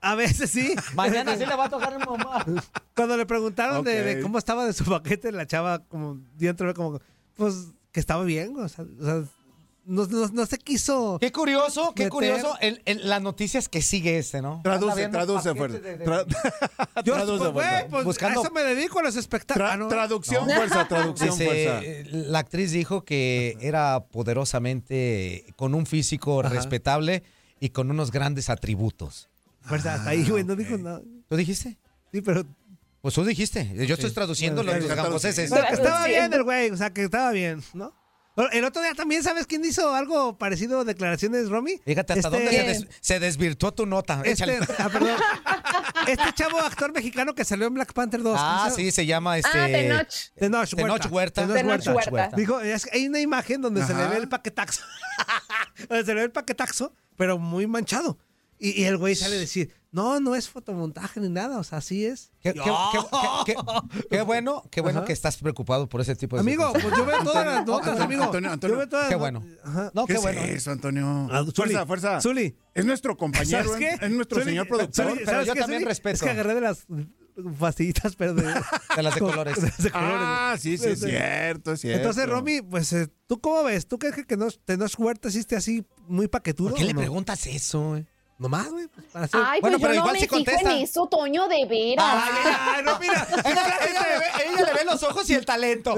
[0.00, 0.74] A veces sí.
[0.94, 2.44] Mañana sí le va a tocar el mamá.
[2.94, 7.00] Cuando le preguntaron de, de cómo estaba de su paquete, la chava como dentro como
[7.34, 9.22] pues que estaba bien, o sea, o sea,
[9.86, 11.18] no, no- no se quiso.
[11.20, 12.56] Qué curioso, qué Meter- curioso.
[12.60, 14.60] El, el- las noticias que sigue este, ¿no?
[14.62, 15.78] Traduce, traduce, fuerza.
[15.78, 16.24] de- de- Tra-
[17.04, 19.68] Yo, traduce, pues, pues, Buscando- a eso me dedico a los espectáculos.
[19.68, 19.88] Tra- Ah, no.
[19.88, 21.82] traducción, fuerza, traducción, Dice, fuerza.
[22.10, 26.48] la actriz dijo que era poderosamente con un físico Ajá.
[26.50, 27.22] respetable
[27.60, 29.28] y con unos grandes atributos.
[29.62, 31.00] Fuerza, hasta ahí, güey, no dijo nada.
[31.28, 31.78] ¿Tú dijiste?
[32.12, 32.44] Sí, pero
[33.00, 33.70] Pues tú dijiste.
[33.86, 34.78] Yo estoy traduciendo Bueno,
[35.10, 35.42] los que
[35.74, 37.92] estaba bien el güey, o sea, que estaba bien, ¿no?
[38.52, 41.80] El otro día también, ¿sabes quién hizo algo parecido a declaraciones, Romy?
[41.84, 44.22] Fíjate hasta Este- dónde se, des- se desvirtuó tu nota.
[44.24, 45.16] Este, ah, perdón.
[46.08, 48.36] Este chavo actor mexicano que salió en Black Panther 2.
[48.38, 49.50] Ah, ¿cómo se sí, se llama este.
[49.58, 50.08] Ah, Tenoch.
[50.36, 50.76] Tenoch Huerta.
[50.76, 51.42] Tenoch Huerta.
[51.46, 52.10] Tenoch Tenoch Huerta.
[52.10, 52.36] Huerta.
[52.36, 54.10] Dijo, es que hay una imagen donde se le Ajá.
[54.10, 54.82] ve el paquetaxo.
[55.88, 58.18] donde se le ve el paquetaxo, pero muy manchado.
[58.58, 61.78] Y, y el güey sale a decir, no, no es fotomontaje ni nada, o sea,
[61.78, 62.30] así es.
[62.40, 62.98] Qué, qué- qué-
[63.46, 65.06] qué- qué- qué bueno, qué bueno Ajá.
[65.06, 68.04] que estás preocupado por ese tipo de Amigo, pues yo veo todas las notas, Antonio,
[68.04, 68.22] amigo.
[68.24, 68.74] Antonio, Antonio.
[68.74, 69.44] Yo veo todas Qué bueno.
[69.64, 69.90] Ajá.
[69.94, 70.40] No, ¿Qué qué es bueno.
[70.42, 71.28] eso, Antonio?
[71.30, 71.52] Ah, Zuli.
[71.54, 72.20] fuerza, fuerza.
[72.20, 72.56] Zuli.
[72.74, 74.04] Es nuestro compañero, ¿Sabes qué?
[74.06, 75.04] es nuestro Zuli, señor productor.
[75.06, 75.88] Zuli, pero ¿sabes yo qué, también Zuli?
[75.88, 76.14] respeto.
[76.14, 76.86] Es que agarré de las
[77.58, 78.42] pastillitas, pero de,
[78.96, 79.56] De las de colores.
[79.56, 80.18] de las de colores.
[80.20, 81.98] Ah, sí, sí, es cierto, es cierto.
[81.98, 83.86] Entonces, Romy, pues, eh, ¿tú cómo ves?
[83.88, 86.70] ¿Tú crees que, que no, Tenoch Huerta hiciste así muy paquetudo?
[86.70, 87.00] ¿Por qué le no?
[87.00, 87.96] preguntas eso?
[87.96, 88.06] eh?
[88.36, 88.88] Nomás, güey.
[88.88, 90.72] pues, para hacer- Ay, Bueno, pues pero yo no igual me sí fijo contesta.
[90.72, 92.04] en eso, Toño, de veras.
[92.08, 93.26] Ay, ay, no, mira.
[93.44, 95.94] Ella, ella le ve, ella le ve los ojos y el talento.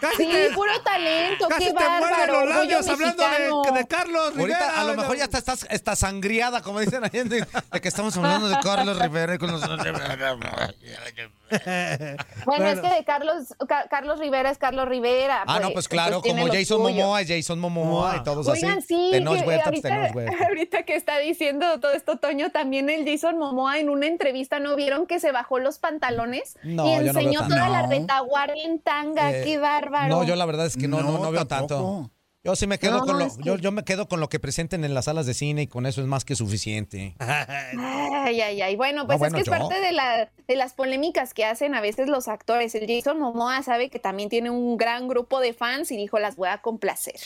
[0.00, 2.40] Casi Sí, te, puro talento, casi qué te bárbaro.
[2.40, 4.58] los labios hablando de, de Carlos Rivera.
[4.58, 5.02] Ahorita a lo no.
[5.02, 8.58] mejor ya está, estás, está sangriada, como dicen ahí, de, de que estamos hablando de
[8.60, 9.62] Carlos Rivera y con los...
[12.46, 15.44] Bueno, es que de Carlos, Ca- Carlos Rivera es Carlos Rivera.
[15.46, 16.80] Ah, no, pues claro, tiene como Jason.
[16.82, 18.86] Momoa es Jason Momoa y todos Oigan, así.
[18.88, 20.44] sí, Tenoch que Huerta, pues ahorita, Tenoch Huerta.
[20.48, 24.76] ahorita que está diciendo todo esto, Toño, también el Jason Momoa en una entrevista, ¿no
[24.76, 26.56] vieron que se bajó los pantalones?
[26.62, 30.08] No, y no enseñó toda la retaguardia en tanga, Eh, qué bárbaro.
[30.08, 31.74] No, yo la verdad es que no, no, No, no veo tampoco.
[32.04, 32.10] tanto.
[32.44, 34.28] Yo sí me quedo No, con lo, es que- yo, yo me quedo con lo
[34.28, 37.14] que presenten en las salas de cine y con eso es más que suficiente.
[37.18, 38.76] Ay, ay, ay.
[38.76, 39.62] Bueno, pues bueno, es que es yo.
[39.68, 42.74] parte de, la, de las polémicas que hacen a veces los actores.
[42.74, 46.36] El Jason Momoa sabe que también tiene un gran grupo de fans y dijo, las
[46.36, 47.16] voy a complacer.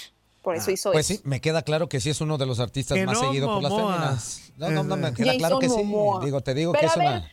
[0.43, 1.21] Por eso hizo Pues eso.
[1.23, 3.51] sí, me queda claro que sí es uno de los artistas Que más no, seguidos
[3.53, 3.93] por las Momoa.
[3.95, 4.53] féminas.
[4.57, 5.77] No, no, no, me queda Jason claro que sí.
[5.83, 6.25] Momoa.
[6.25, 7.33] Digo, te digo Pero que es ver, una...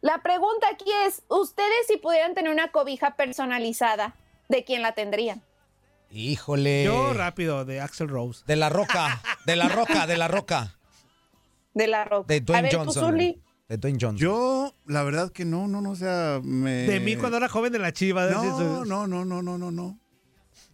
[0.00, 4.16] La pregunta aquí es, ¿ustedes si pudieran tener una cobija personalizada,
[4.48, 5.40] ¿de quién la tendrían?
[6.12, 6.84] Híjole.
[6.84, 8.42] Yo rápido, de Axel Rose.
[8.46, 10.76] De la roca, de la roca, de la roca.
[11.74, 12.26] De la roca.
[12.28, 13.16] De a Dwayne ver, Johnson.
[13.16, 14.16] De Dwayne Johnson.
[14.18, 16.82] Yo, la verdad que no, no, no, o sea, me...
[16.82, 18.26] De mí cuando era joven de la chiva.
[18.26, 19.98] de- No, no, no, no, no, no, no.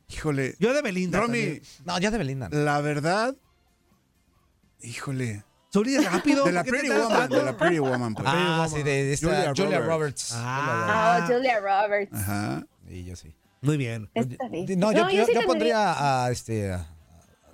[0.08, 0.56] Híjole.
[0.58, 1.20] Yo de Belinda.
[1.20, 1.60] Romy.
[1.84, 2.48] No, ya de Belinda.
[2.50, 3.36] la verdad,
[4.80, 5.44] híjole.
[5.72, 6.44] Zuli, rápido.
[6.44, 8.26] De la ¿por qué te Pretty Woman, de la Pretty Woman, pues.
[8.28, 9.86] Ah, sí, de, de esta Julia Julia, Roberts.
[9.88, 10.32] Roberts.
[10.34, 11.18] Ah.
[11.22, 12.14] Ah, Julia Roberts.
[12.14, 12.66] Ajá.
[12.88, 13.34] Y yo sí.
[13.60, 14.10] Muy bien.
[14.14, 14.66] Está bien.
[14.78, 16.86] No, yo, No, yo- yo sí yo pondría a, este, a,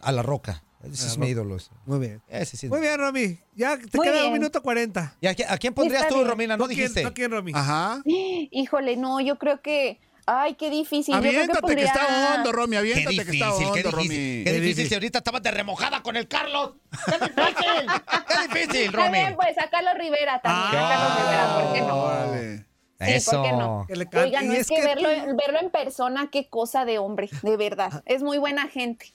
[0.02, 0.62] a la roca.
[0.82, 1.57] Ese es mi ídolo.
[1.86, 2.22] Muy bien.
[2.28, 2.68] Ese sí.
[2.68, 3.38] Muy bien, Romy.
[3.55, 4.32] Ya te Muy queda un bien.
[4.34, 5.16] minuto cuarenta.
[5.20, 6.28] ¿Y a, a quién pondrías Está tú, bien.
[6.28, 6.57] Romina?
[6.59, 7.02] No ¿Tú quién- dijiste.
[7.05, 7.52] tú quién, Romy?
[7.55, 8.02] Ajá.
[8.05, 9.98] Híjole, no, yo creo que.
[10.26, 11.14] Ay, qué difícil.
[11.14, 12.72] Yo creo Aviéntate que pondría- está hondo, Romy.
[12.72, 13.92] Qué Aviéntate que difícil, está qué hondo, difícil.
[13.92, 14.44] Romy.
[14.44, 16.74] Qué difícil si ahorita estabas de remojada con el Carlos.
[17.07, 17.90] ¡Qué difícil!
[18.28, 19.36] ¡Qué difícil, Está bien, Romy!
[19.36, 20.82] pues a Carlos Rivera también.
[20.82, 22.64] a Carlos Rivera, ¿por qué no?
[23.05, 23.84] Sí, ¿por qué no?
[23.86, 24.09] Que le.
[24.22, 27.28] Oigan, no es, es que, que verlo, tú- verlo en persona, qué cosa de hombre,
[27.42, 28.02] de verdad.
[28.07, 29.14] Es muy buena gente.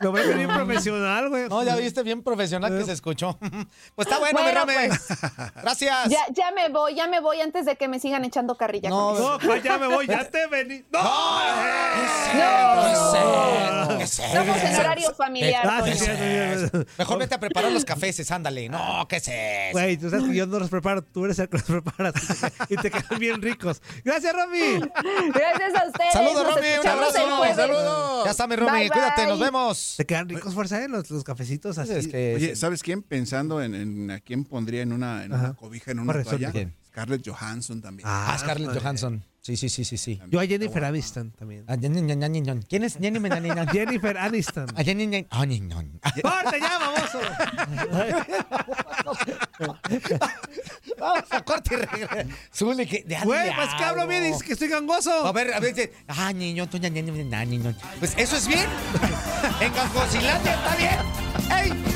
[0.00, 1.48] Lo ves bien profesional, güey.
[1.48, 3.38] No, ya viste bien profesional que se escuchó.
[3.94, 5.06] Pues está bueno, Bueno, pues.
[5.62, 6.08] Gracias.
[6.08, 8.88] Ya, ya me voy, ya me voy antes de que me sigan echando carrilla.
[8.88, 9.18] No.
[9.18, 10.84] No, pues ya me voy, ya te vení.
[10.90, 11.02] ¡No!
[12.34, 14.00] No.
[14.00, 15.66] Estamos en horario familiar.
[15.66, 16.04] Ah, sí, Toño.
[16.04, 16.86] sí, sí, sí.
[16.98, 18.68] Mejor vete a preparar los cafés, ándale.
[18.68, 19.72] No, ¿qué es eso?
[19.72, 22.14] Güey, tú sabes que yo no los preparo, tú eres el que los preparas
[22.68, 23.82] y te quedan bien ricos.
[24.04, 24.80] Gracias, Romy.
[25.34, 26.12] Gracias a ustedes.
[26.12, 26.68] Saludos, Romy.
[26.80, 27.54] Un abrazo.
[27.54, 28.24] Saludos.
[28.24, 28.88] Ya está, mi Romy.
[28.88, 29.94] Bye, Cuídate, nos vemos.
[29.96, 30.88] Te quedan ricos, fuerza, ¿eh?
[30.88, 31.92] Los, los cafecitos así.
[31.92, 33.02] Es que Oye, ¿sabes quién?
[33.02, 36.52] Pensando en, en a quién pondría en una, en una cobija, en una Corre, toalla.
[36.88, 38.08] Scarlett Johansson también.
[38.10, 38.80] Ah, Scarlett madre.
[38.80, 39.24] Johansson.
[39.46, 40.20] Sí, sí, sí, sí, sí.
[40.28, 41.64] Yo a Jennifer Aniston también.
[41.68, 42.62] Ñan, ñan, ñan.
[42.62, 42.98] ¿Quién es?
[42.98, 43.68] Ñan, ñan.
[43.68, 44.66] Jennifer Aniston.
[44.74, 45.24] Ah, ñan, ñan,
[45.68, 46.00] ñan.
[46.02, 46.12] Ah.
[46.20, 47.20] ¡Corte ya, baboso!
[50.98, 52.24] Vamos a corte y regresa.
[52.52, 55.24] Zuli, que de Güey, pues que hablo bien y dices que estoy gangoso.
[55.24, 57.76] A ver, a ver, dice, ah, niño, tú, ñan.
[58.00, 58.66] Pues eso es bien.
[59.60, 60.98] En Gangosilandia está bien.
[61.52, 61.95] ¡Ey!